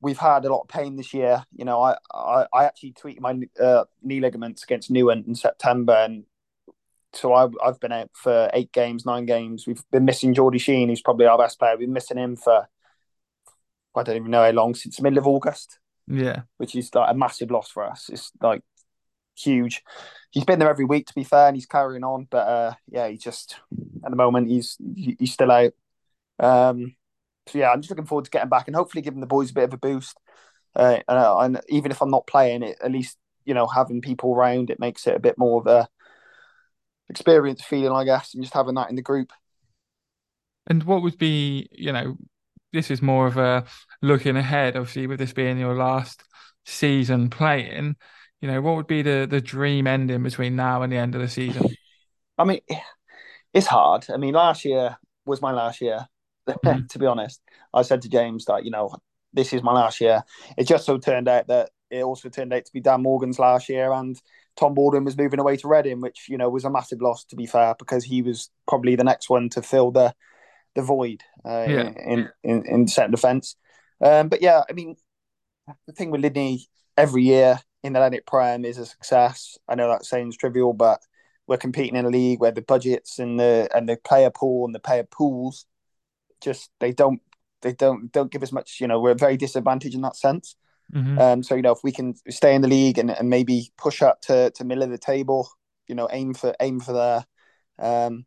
We've 0.00 0.18
had 0.18 0.44
a 0.44 0.52
lot 0.52 0.62
of 0.62 0.68
pain 0.68 0.96
this 0.96 1.14
year. 1.14 1.44
You 1.54 1.64
know, 1.64 1.80
I 1.82 1.96
I, 2.12 2.46
I 2.52 2.64
actually 2.64 2.92
tweeted 2.92 3.20
my 3.20 3.38
uh, 3.62 3.84
knee 4.02 4.20
ligaments 4.20 4.62
against 4.62 4.90
Newent 4.90 5.26
in 5.26 5.34
September, 5.34 5.94
and 5.94 6.24
so 7.12 7.32
I, 7.32 7.48
I've 7.64 7.80
been 7.80 7.92
out 7.92 8.10
for 8.12 8.50
eight 8.52 8.72
games, 8.72 9.06
nine 9.06 9.26
games. 9.26 9.66
We've 9.66 9.82
been 9.90 10.04
missing 10.04 10.34
Geordie 10.34 10.58
Sheen, 10.58 10.88
who's 10.88 11.02
probably 11.02 11.26
our 11.26 11.38
best 11.38 11.58
player. 11.58 11.72
We've 11.72 11.86
been 11.86 11.92
missing 11.92 12.18
him 12.18 12.36
for 12.36 12.68
I 13.94 14.02
don't 14.02 14.16
even 14.16 14.30
know 14.30 14.44
how 14.44 14.50
long 14.50 14.74
since 14.74 14.96
the 14.96 15.02
middle 15.02 15.18
of 15.18 15.26
August. 15.26 15.78
Yeah, 16.06 16.42
which 16.58 16.76
is 16.76 16.94
like 16.94 17.10
a 17.10 17.14
massive 17.14 17.50
loss 17.50 17.70
for 17.70 17.84
us. 17.84 18.08
It's 18.12 18.30
like 18.40 18.62
huge. 19.36 19.82
He's 20.30 20.44
been 20.44 20.58
there 20.58 20.70
every 20.70 20.84
week, 20.84 21.06
to 21.06 21.14
be 21.14 21.24
fair, 21.24 21.48
and 21.48 21.56
he's 21.56 21.66
carrying 21.66 22.04
on. 22.04 22.28
But 22.30 22.46
uh, 22.46 22.74
yeah, 22.88 23.08
he 23.08 23.16
just 23.16 23.56
at 24.04 24.10
the 24.10 24.16
moment 24.16 24.48
he's 24.48 24.76
he's 24.94 25.32
still 25.32 25.50
out. 25.50 25.72
Um, 26.38 26.94
so 27.48 27.58
yeah, 27.58 27.70
I'm 27.70 27.80
just 27.80 27.90
looking 27.90 28.06
forward 28.06 28.24
to 28.24 28.30
getting 28.30 28.48
back 28.48 28.66
and 28.66 28.76
hopefully 28.76 29.02
giving 29.02 29.20
the 29.20 29.26
boys 29.26 29.50
a 29.50 29.54
bit 29.54 29.64
of 29.64 29.74
a 29.74 29.78
boost. 29.78 30.18
Uh, 30.74 30.98
and, 31.08 31.18
uh, 31.18 31.38
and 31.38 31.60
even 31.68 31.90
if 31.90 32.02
I'm 32.02 32.10
not 32.10 32.26
playing 32.26 32.62
it, 32.62 32.78
at 32.82 32.92
least 32.92 33.16
you 33.44 33.54
know 33.54 33.66
having 33.66 34.00
people 34.00 34.34
around 34.34 34.70
it 34.70 34.80
makes 34.80 35.06
it 35.06 35.14
a 35.14 35.20
bit 35.20 35.38
more 35.38 35.60
of 35.60 35.66
a 35.66 35.88
experience 37.08 37.62
feeling, 37.62 37.92
I 37.92 38.04
guess, 38.04 38.34
and 38.34 38.42
just 38.42 38.54
having 38.54 38.74
that 38.74 38.90
in 38.90 38.96
the 38.96 39.02
group. 39.02 39.32
And 40.66 40.82
what 40.82 41.02
would 41.02 41.18
be, 41.18 41.68
you 41.70 41.92
know, 41.92 42.16
this 42.72 42.90
is 42.90 43.00
more 43.00 43.26
of 43.26 43.36
a 43.36 43.64
looking 44.02 44.36
ahead, 44.36 44.76
obviously, 44.76 45.06
with 45.06 45.18
this 45.18 45.32
being 45.32 45.58
your 45.58 45.76
last 45.76 46.24
season 46.64 47.30
playing. 47.30 47.96
You 48.40 48.48
know, 48.48 48.60
what 48.60 48.76
would 48.76 48.86
be 48.86 49.02
the 49.02 49.26
the 49.28 49.40
dream 49.40 49.86
ending 49.86 50.22
between 50.22 50.56
now 50.56 50.82
and 50.82 50.92
the 50.92 50.96
end 50.96 51.14
of 51.14 51.20
the 51.20 51.28
season? 51.28 51.74
I 52.36 52.44
mean, 52.44 52.60
it's 53.54 53.66
hard. 53.66 54.06
I 54.12 54.18
mean, 54.18 54.34
last 54.34 54.64
year 54.64 54.98
was 55.24 55.40
my 55.40 55.52
last 55.52 55.80
year. 55.80 56.06
Mm-hmm. 56.64 56.86
to 56.86 56.98
be 56.98 57.06
honest, 57.06 57.40
I 57.74 57.82
said 57.82 58.02
to 58.02 58.08
James 58.08 58.44
that 58.44 58.64
you 58.64 58.70
know 58.70 58.94
this 59.32 59.52
is 59.52 59.62
my 59.62 59.72
last 59.72 60.00
year. 60.00 60.22
It 60.56 60.68
just 60.68 60.86
so 60.86 60.96
turned 60.98 61.28
out 61.28 61.48
that 61.48 61.70
it 61.90 62.02
also 62.02 62.28
turned 62.28 62.52
out 62.52 62.64
to 62.64 62.72
be 62.72 62.80
Dan 62.80 63.02
Morgan's 63.02 63.38
last 63.38 63.68
year, 63.68 63.92
and 63.92 64.20
Tom 64.56 64.74
Baldwin 64.74 65.04
was 65.04 65.16
moving 65.16 65.40
away 65.40 65.56
to 65.56 65.68
Reading, 65.68 66.00
which 66.00 66.28
you 66.28 66.38
know 66.38 66.48
was 66.48 66.64
a 66.64 66.70
massive 66.70 67.02
loss 67.02 67.24
to 67.26 67.36
be 67.36 67.46
fair, 67.46 67.74
because 67.78 68.04
he 68.04 68.22
was 68.22 68.50
probably 68.66 68.96
the 68.96 69.04
next 69.04 69.28
one 69.28 69.48
to 69.50 69.62
fill 69.62 69.90
the 69.90 70.14
the 70.74 70.82
void 70.82 71.22
uh, 71.44 71.66
yeah. 71.68 71.92
in, 72.06 72.28
in 72.42 72.64
in 72.66 72.88
centre 72.88 73.10
defence. 73.10 73.56
Um, 74.00 74.28
but 74.28 74.42
yeah, 74.42 74.62
I 74.68 74.72
mean, 74.72 74.96
the 75.86 75.92
thing 75.92 76.10
with 76.10 76.20
Lydney 76.20 76.66
every 76.96 77.22
year 77.22 77.60
in 77.82 77.92
the 77.92 77.98
Hellenic 77.98 78.26
Prem 78.26 78.64
is 78.64 78.78
a 78.78 78.86
success. 78.86 79.58
I 79.68 79.74
know 79.74 79.88
that 79.88 80.04
sounds 80.04 80.36
trivial, 80.36 80.72
but 80.72 81.00
we're 81.46 81.56
competing 81.56 81.96
in 81.96 82.04
a 82.04 82.10
league 82.10 82.40
where 82.40 82.50
the 82.50 82.62
budgets 82.62 83.18
and 83.18 83.38
the 83.38 83.68
and 83.74 83.88
the 83.88 83.96
player 83.96 84.30
pool 84.30 84.64
and 84.64 84.74
the 84.74 84.80
player 84.80 85.04
pools 85.04 85.66
just 86.40 86.70
they 86.80 86.92
don't 86.92 87.20
they 87.62 87.72
don't 87.72 88.10
don't 88.12 88.30
give 88.30 88.42
us 88.42 88.52
much. 88.52 88.80
You 88.80 88.88
know, 88.88 89.00
we're 89.00 89.14
very 89.14 89.36
disadvantaged 89.36 89.94
in 89.94 90.02
that 90.02 90.16
sense. 90.16 90.56
Mm-hmm. 90.94 91.18
Um, 91.18 91.42
so 91.42 91.54
you 91.54 91.62
know, 91.62 91.72
if 91.72 91.80
we 91.82 91.92
can 91.92 92.14
stay 92.30 92.54
in 92.54 92.62
the 92.62 92.68
league 92.68 92.98
and, 92.98 93.10
and 93.10 93.28
maybe 93.28 93.72
push 93.76 94.02
up 94.02 94.20
to 94.22 94.50
to 94.52 94.64
middle 94.64 94.84
of 94.84 94.90
the 94.90 94.98
table, 94.98 95.48
you 95.88 95.94
know, 95.94 96.08
aim 96.10 96.34
for 96.34 96.54
aim 96.60 96.80
for 96.80 96.92
there. 96.92 97.26
Um, 97.78 98.24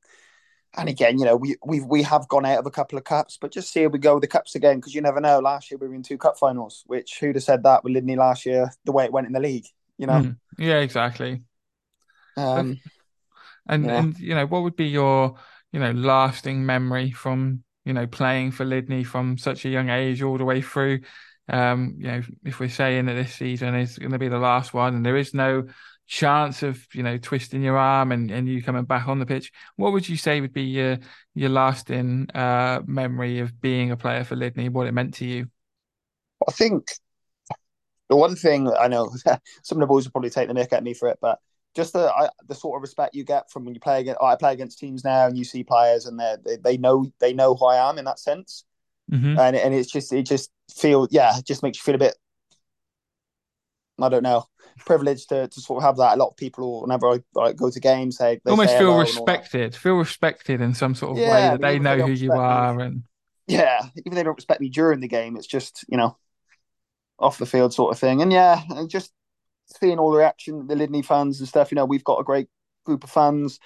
and 0.78 0.88
again, 0.88 1.18
you 1.18 1.26
know, 1.26 1.36
we 1.36 1.56
we 1.66 1.82
we 1.82 2.04
have 2.04 2.28
gone 2.28 2.46
out 2.46 2.60
of 2.60 2.66
a 2.66 2.72
couple 2.72 2.98
of 2.98 3.04
cups, 3.04 3.38
but 3.40 3.52
just 3.52 3.72
see 3.72 3.84
how 3.84 3.90
we 3.90 3.98
go 3.98 4.16
with 4.16 4.22
the 4.22 4.28
cups 4.28 4.56
again 4.56 4.78
because 4.78 4.94
you 4.94 5.02
never 5.02 5.20
know. 5.20 5.40
Last 5.40 5.72
year 5.72 5.78
we 5.80 5.88
were 5.88 5.96
in 5.96 6.04
two 6.04 6.18
cup 6.18 6.38
finals, 6.38 6.84
which 6.86 7.20
who'd 7.20 7.36
have 7.36 7.44
said 7.44 7.64
that 7.64 7.84
with 7.84 7.94
Lydney 7.94 8.16
last 8.16 8.46
year? 8.46 8.72
The 8.86 8.92
way 8.92 9.06
it 9.06 9.12
went 9.12 9.28
in 9.28 9.34
the 9.34 9.40
league, 9.40 9.66
you 9.98 10.06
know. 10.06 10.22
Mm, 10.22 10.38
yeah, 10.58 10.80
exactly. 10.80 11.42
Um, 12.38 12.80
and 13.68 13.86
yeah. 13.86 14.00
and 14.00 14.20
you 14.20 14.36
know, 14.36 14.46
what 14.46 14.64
would 14.64 14.76
be 14.76 14.88
your 14.88 15.36
you 15.72 15.80
know 15.80 15.92
lasting 15.92 16.66
memory 16.66 17.12
from 17.12 17.64
you 17.90 17.94
know 17.96 18.06
playing 18.06 18.52
for 18.52 18.66
Lydney 18.66 19.04
from 19.04 19.40
such 19.40 19.66
a 19.66 19.70
young 19.70 19.90
age 19.90 20.22
all 20.22 20.38
the 20.38 20.46
way 20.46 20.62
through? 20.62 21.00
Um, 21.50 21.96
you 21.98 22.08
know, 22.08 22.22
if 22.46 22.60
we're 22.60 22.70
saying 22.70 23.08
that 23.08 23.16
this 23.16 23.34
season 23.34 23.74
is 23.74 23.98
going 23.98 24.12
to 24.12 24.20
be 24.20 24.28
the 24.28 24.38
last 24.38 24.76
one, 24.76 24.94
and 24.94 25.04
there 25.04 25.18
is 25.18 25.34
no 25.34 25.64
chance 26.06 26.62
of 26.62 26.86
you 26.94 27.02
know 27.02 27.18
twisting 27.18 27.64
your 27.64 27.78
arm 27.78 28.12
and, 28.12 28.30
and 28.30 28.48
you 28.48 28.62
coming 28.62 28.86
back 28.86 29.08
on 29.08 29.18
the 29.18 29.26
pitch, 29.26 29.52
what 29.76 29.92
would 29.92 30.08
you 30.08 30.18
say 30.18 30.40
would 30.40 30.54
be 30.54 30.66
your 30.66 31.00
your 31.34 31.50
lasting 31.50 32.30
uh, 32.36 32.82
memory 32.86 33.40
of 33.40 33.60
being 33.60 33.90
a 33.90 33.98
player 33.98 34.24
for 34.24 34.36
Lydney? 34.36 34.70
What 34.70 34.86
it 34.86 34.94
meant 34.94 35.16
to 35.16 35.26
you? 35.26 35.48
I 36.48 36.52
think 36.52 36.86
the 38.08 38.16
one 38.16 38.36
thing 38.36 38.72
I 38.72 38.88
know 38.88 39.12
some 39.64 39.78
of 39.78 39.80
the 39.80 39.88
boys 39.88 40.06
will 40.06 40.12
probably 40.12 40.30
take 40.30 40.48
the 40.48 40.54
nick 40.54 40.74
at 40.74 40.84
me 40.84 40.94
for 40.94 41.10
it, 41.10 41.18
but 41.20 41.40
just 41.76 41.94
the 41.94 42.12
I, 42.12 42.30
the 42.48 42.56
sort 42.56 42.78
of 42.78 42.82
respect 42.82 43.16
you 43.16 43.24
get 43.24 43.52
from 43.52 43.66
when 43.66 43.74
you 43.74 43.80
play 43.80 44.02
against 44.02 44.22
I 44.22 44.36
play 44.36 44.54
against 44.54 44.80
teams 44.80 45.04
now 45.04 45.28
and 45.28 45.38
you 45.38 45.44
see 45.44 45.64
players 45.64 46.06
and 46.06 46.20
they 46.20 46.58
they 46.64 46.78
know 46.78 47.12
they 47.20 47.34
know 47.34 47.56
who 47.56 47.66
I 47.66 47.90
am 47.90 47.98
in 47.98 48.06
that 48.06 48.20
sense, 48.20 48.66
mm-hmm. 49.12 49.38
and 49.40 49.56
and 49.56 49.74
it's 49.74 49.92
just 49.92 50.12
it 50.14 50.24
just 50.24 50.52
feel 50.76 51.08
yeah 51.12 51.38
it 51.38 51.46
just 51.46 51.64
makes 51.64 51.78
you 51.78 51.84
feel 51.84 51.96
a 51.96 52.00
bit 52.00 52.16
I 54.02 54.10
don't 54.10 54.24
know 54.24 54.46
privileged 54.86 55.30
to, 55.30 55.48
to 55.48 55.62
sort 55.62 55.78
of 55.78 55.84
have 55.84 55.98
that. 55.98 56.16
A 56.16 56.20
lot 56.20 56.30
of 56.30 56.38
people, 56.38 56.82
whenever 56.82 57.10
I 57.10 57.20
like, 57.34 57.56
go 57.56 57.70
to 57.70 57.80
games, 57.80 58.18
say 58.18 58.40
almost 58.46 58.78
feel 58.78 58.98
respected, 58.98 59.76
feel 59.76 59.96
respected 59.96 60.62
in 60.62 60.74
some 60.74 60.96
sort 60.96 61.14
of 61.14 61.18
yeah, 61.18 61.30
way 61.30 61.42
that 61.58 61.62
they 61.62 61.80
know 61.80 61.98
who 61.98 62.12
you 62.12 62.32
are, 62.32 62.76
me, 62.76 62.84
and 62.86 63.04
yeah, 63.48 63.88
even 63.98 64.16
they 64.16 64.24
don't 64.24 64.36
respect 64.36 64.62
me 64.62 64.70
during 64.70 65.00
the 65.00 65.08
game, 65.08 65.36
it's 65.36 65.48
just 65.48 65.86
you 65.90 65.98
know 65.98 66.18
off 67.18 67.38
the 67.38 67.46
field 67.46 67.74
sort 67.74 67.92
of 67.92 68.00
thing. 68.00 68.22
And 68.22 68.32
yeah, 68.32 68.62
and 68.70 68.90
just 68.90 69.12
seeing 69.80 70.00
all 70.00 70.12
the 70.12 70.18
reaction, 70.18 70.68
the 70.68 70.76
Lydney 70.76 71.02
fans 71.02 71.40
and 71.40 71.48
stuff. 71.48 71.72
You 71.72 71.76
know, 71.76 71.86
we've 71.86 72.04
got 72.04 72.20
a 72.20 72.24
great 72.24 72.48
group 72.86 73.04
of 73.04 73.10
fans 73.10 73.60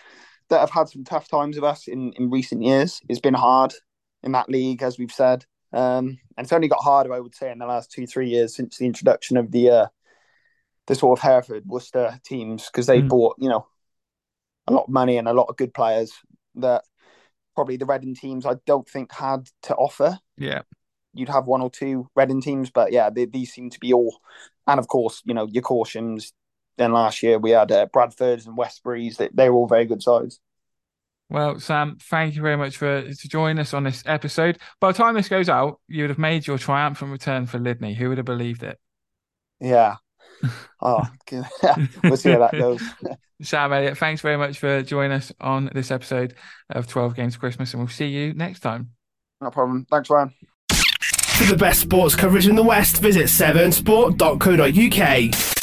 that 0.50 0.60
have 0.60 0.72
had 0.72 0.89
some 0.89 1.04
tough 1.04 1.28
times 1.28 1.56
with 1.56 1.63
us 1.63 1.88
in 1.88 2.13
in 2.13 2.30
recent 2.30 2.62
years. 2.62 3.02
It's 3.10 3.20
been 3.20 3.34
hard 3.34 3.74
in 4.22 4.32
that 4.34 4.50
league, 4.50 4.84
as 4.84 4.98
we've 4.98 5.12
said. 5.12 5.46
Um, 5.72 6.20
and 6.38 6.46
it's 6.46 6.54
only 6.54 6.68
got 6.68 6.84
harder, 6.84 7.13
I 7.13 7.20
would 7.20 7.36
say, 7.36 7.52
in 7.52 7.58
the 7.58 7.66
last 7.66 7.92
two, 7.92 8.06
three 8.06 8.30
years 8.30 8.56
since 8.56 8.78
the 8.78 8.86
introduction 8.86 9.38
of 9.38 9.52
the 9.52 9.70
uh, 9.70 9.88
the 10.88 10.96
sort 10.96 11.18
of 11.18 11.24
Hereford, 11.24 11.66
Worcester 11.66 12.20
teams 12.26 12.68
because 12.68 12.86
they 12.86 13.02
mm. 13.02 13.08
bought, 13.08 13.36
you 13.39 13.50
know, 13.50 13.68
a 14.68 14.74
lot 14.74 14.84
of 14.84 14.89
money 14.89 15.18
and 15.18 15.28
a 15.28 15.34
lot 15.34 15.48
of 15.50 15.58
good 15.58 15.74
players 15.74 16.12
that 16.56 16.84
probably 17.56 17.78
the 17.78 17.86
Reading 17.86 18.16
teams 18.16 18.46
I 18.46 18.56
don't 18.66 18.88
think 18.88 19.12
had 19.12 19.48
to 19.63 19.76
offer. 19.76 20.20
Yeah. 20.38 20.62
You'd 21.13 21.30
have 21.30 21.45
one 21.45 21.62
or 21.62 21.69
two 21.69 22.10
Reading 22.15 22.41
teams, 22.41 22.69
but 22.69 22.91
yeah, 22.91 23.10
they, 23.10 23.26
these 23.26 23.54
seem 23.54 23.69
to 23.69 23.80
be 23.80 23.93
all. 23.93 24.19
And 24.67 24.80
of 24.80 24.88
course, 24.88 25.21
you 25.26 25.34
know, 25.34 25.47
your 25.47 25.63
Cautions. 25.63 26.34
Then 26.78 26.93
last 26.93 27.21
year 27.21 27.38
we 27.38 27.52
had 27.52 27.71
uh, 27.71 27.88
Bradfords 27.93 28.47
and 28.47 28.58
Westburys. 28.58 29.17
They, 29.17 29.30
they 29.34 29.49
were 29.49 29.58
all 29.58 29.67
very 29.67 29.86
good 29.86 30.02
sides. 30.02 30.39
Well, 31.30 31.60
Sam, 31.60 31.97
thank 31.99 32.36
you 32.36 32.41
very 32.41 32.58
much 32.58 32.78
for 32.78 33.02
to 33.04 33.28
join 33.28 33.60
us 33.60 33.73
on 33.73 33.84
this 33.84 34.04
episode. 34.06 34.60
By 34.80 34.91
the 34.91 34.97
time 34.97 35.15
this 35.15 35.30
goes 35.30 35.49
out, 35.49 35.80
you 35.88 36.04
would 36.04 36.10
have 36.10 36.19
made 36.19 36.45
your 36.45 36.58
triumphant 36.58 37.12
return 37.12 37.45
for 37.45 37.60
Lydney. 37.60 37.93
Who 37.93 38.10
would 38.10 38.17
have 38.17 38.26
believed 38.26 38.63
it? 38.63 38.80
Yeah, 39.60 39.95
oh, 40.82 41.08
we'll 42.04 42.17
see 42.17 42.32
how 42.32 42.39
that 42.39 42.52
goes. 42.54 42.82
Sam 43.41 43.73
Elliott, 43.73 43.97
thanks 43.97 44.21
very 44.21 44.38
much 44.38 44.60
for 44.60 44.82
joining 44.84 45.12
us 45.12 45.32
on 45.41 45.69
this 45.73 45.91
episode 45.91 46.36
of 46.69 46.88
12 46.88 47.15
Games 47.15 47.38
Christmas, 47.38 47.73
and 47.73 47.82
we'll 47.82 47.89
see 47.89 48.08
you 48.08 48.34
next 48.34 48.62
time. 48.62 48.91
No 49.41 49.52
problem. 49.52 49.86
Thanks, 49.89 50.10
Ryan. 50.10 50.34
For 51.38 51.46
the 51.46 51.58
best 51.58 51.82
sports 51.82 52.15
coverage 52.15 52.48
in 52.48 52.56
the 52.56 52.63
West, 52.63 53.02
visit 53.02 53.26
7sport.co.uk. 53.26 55.62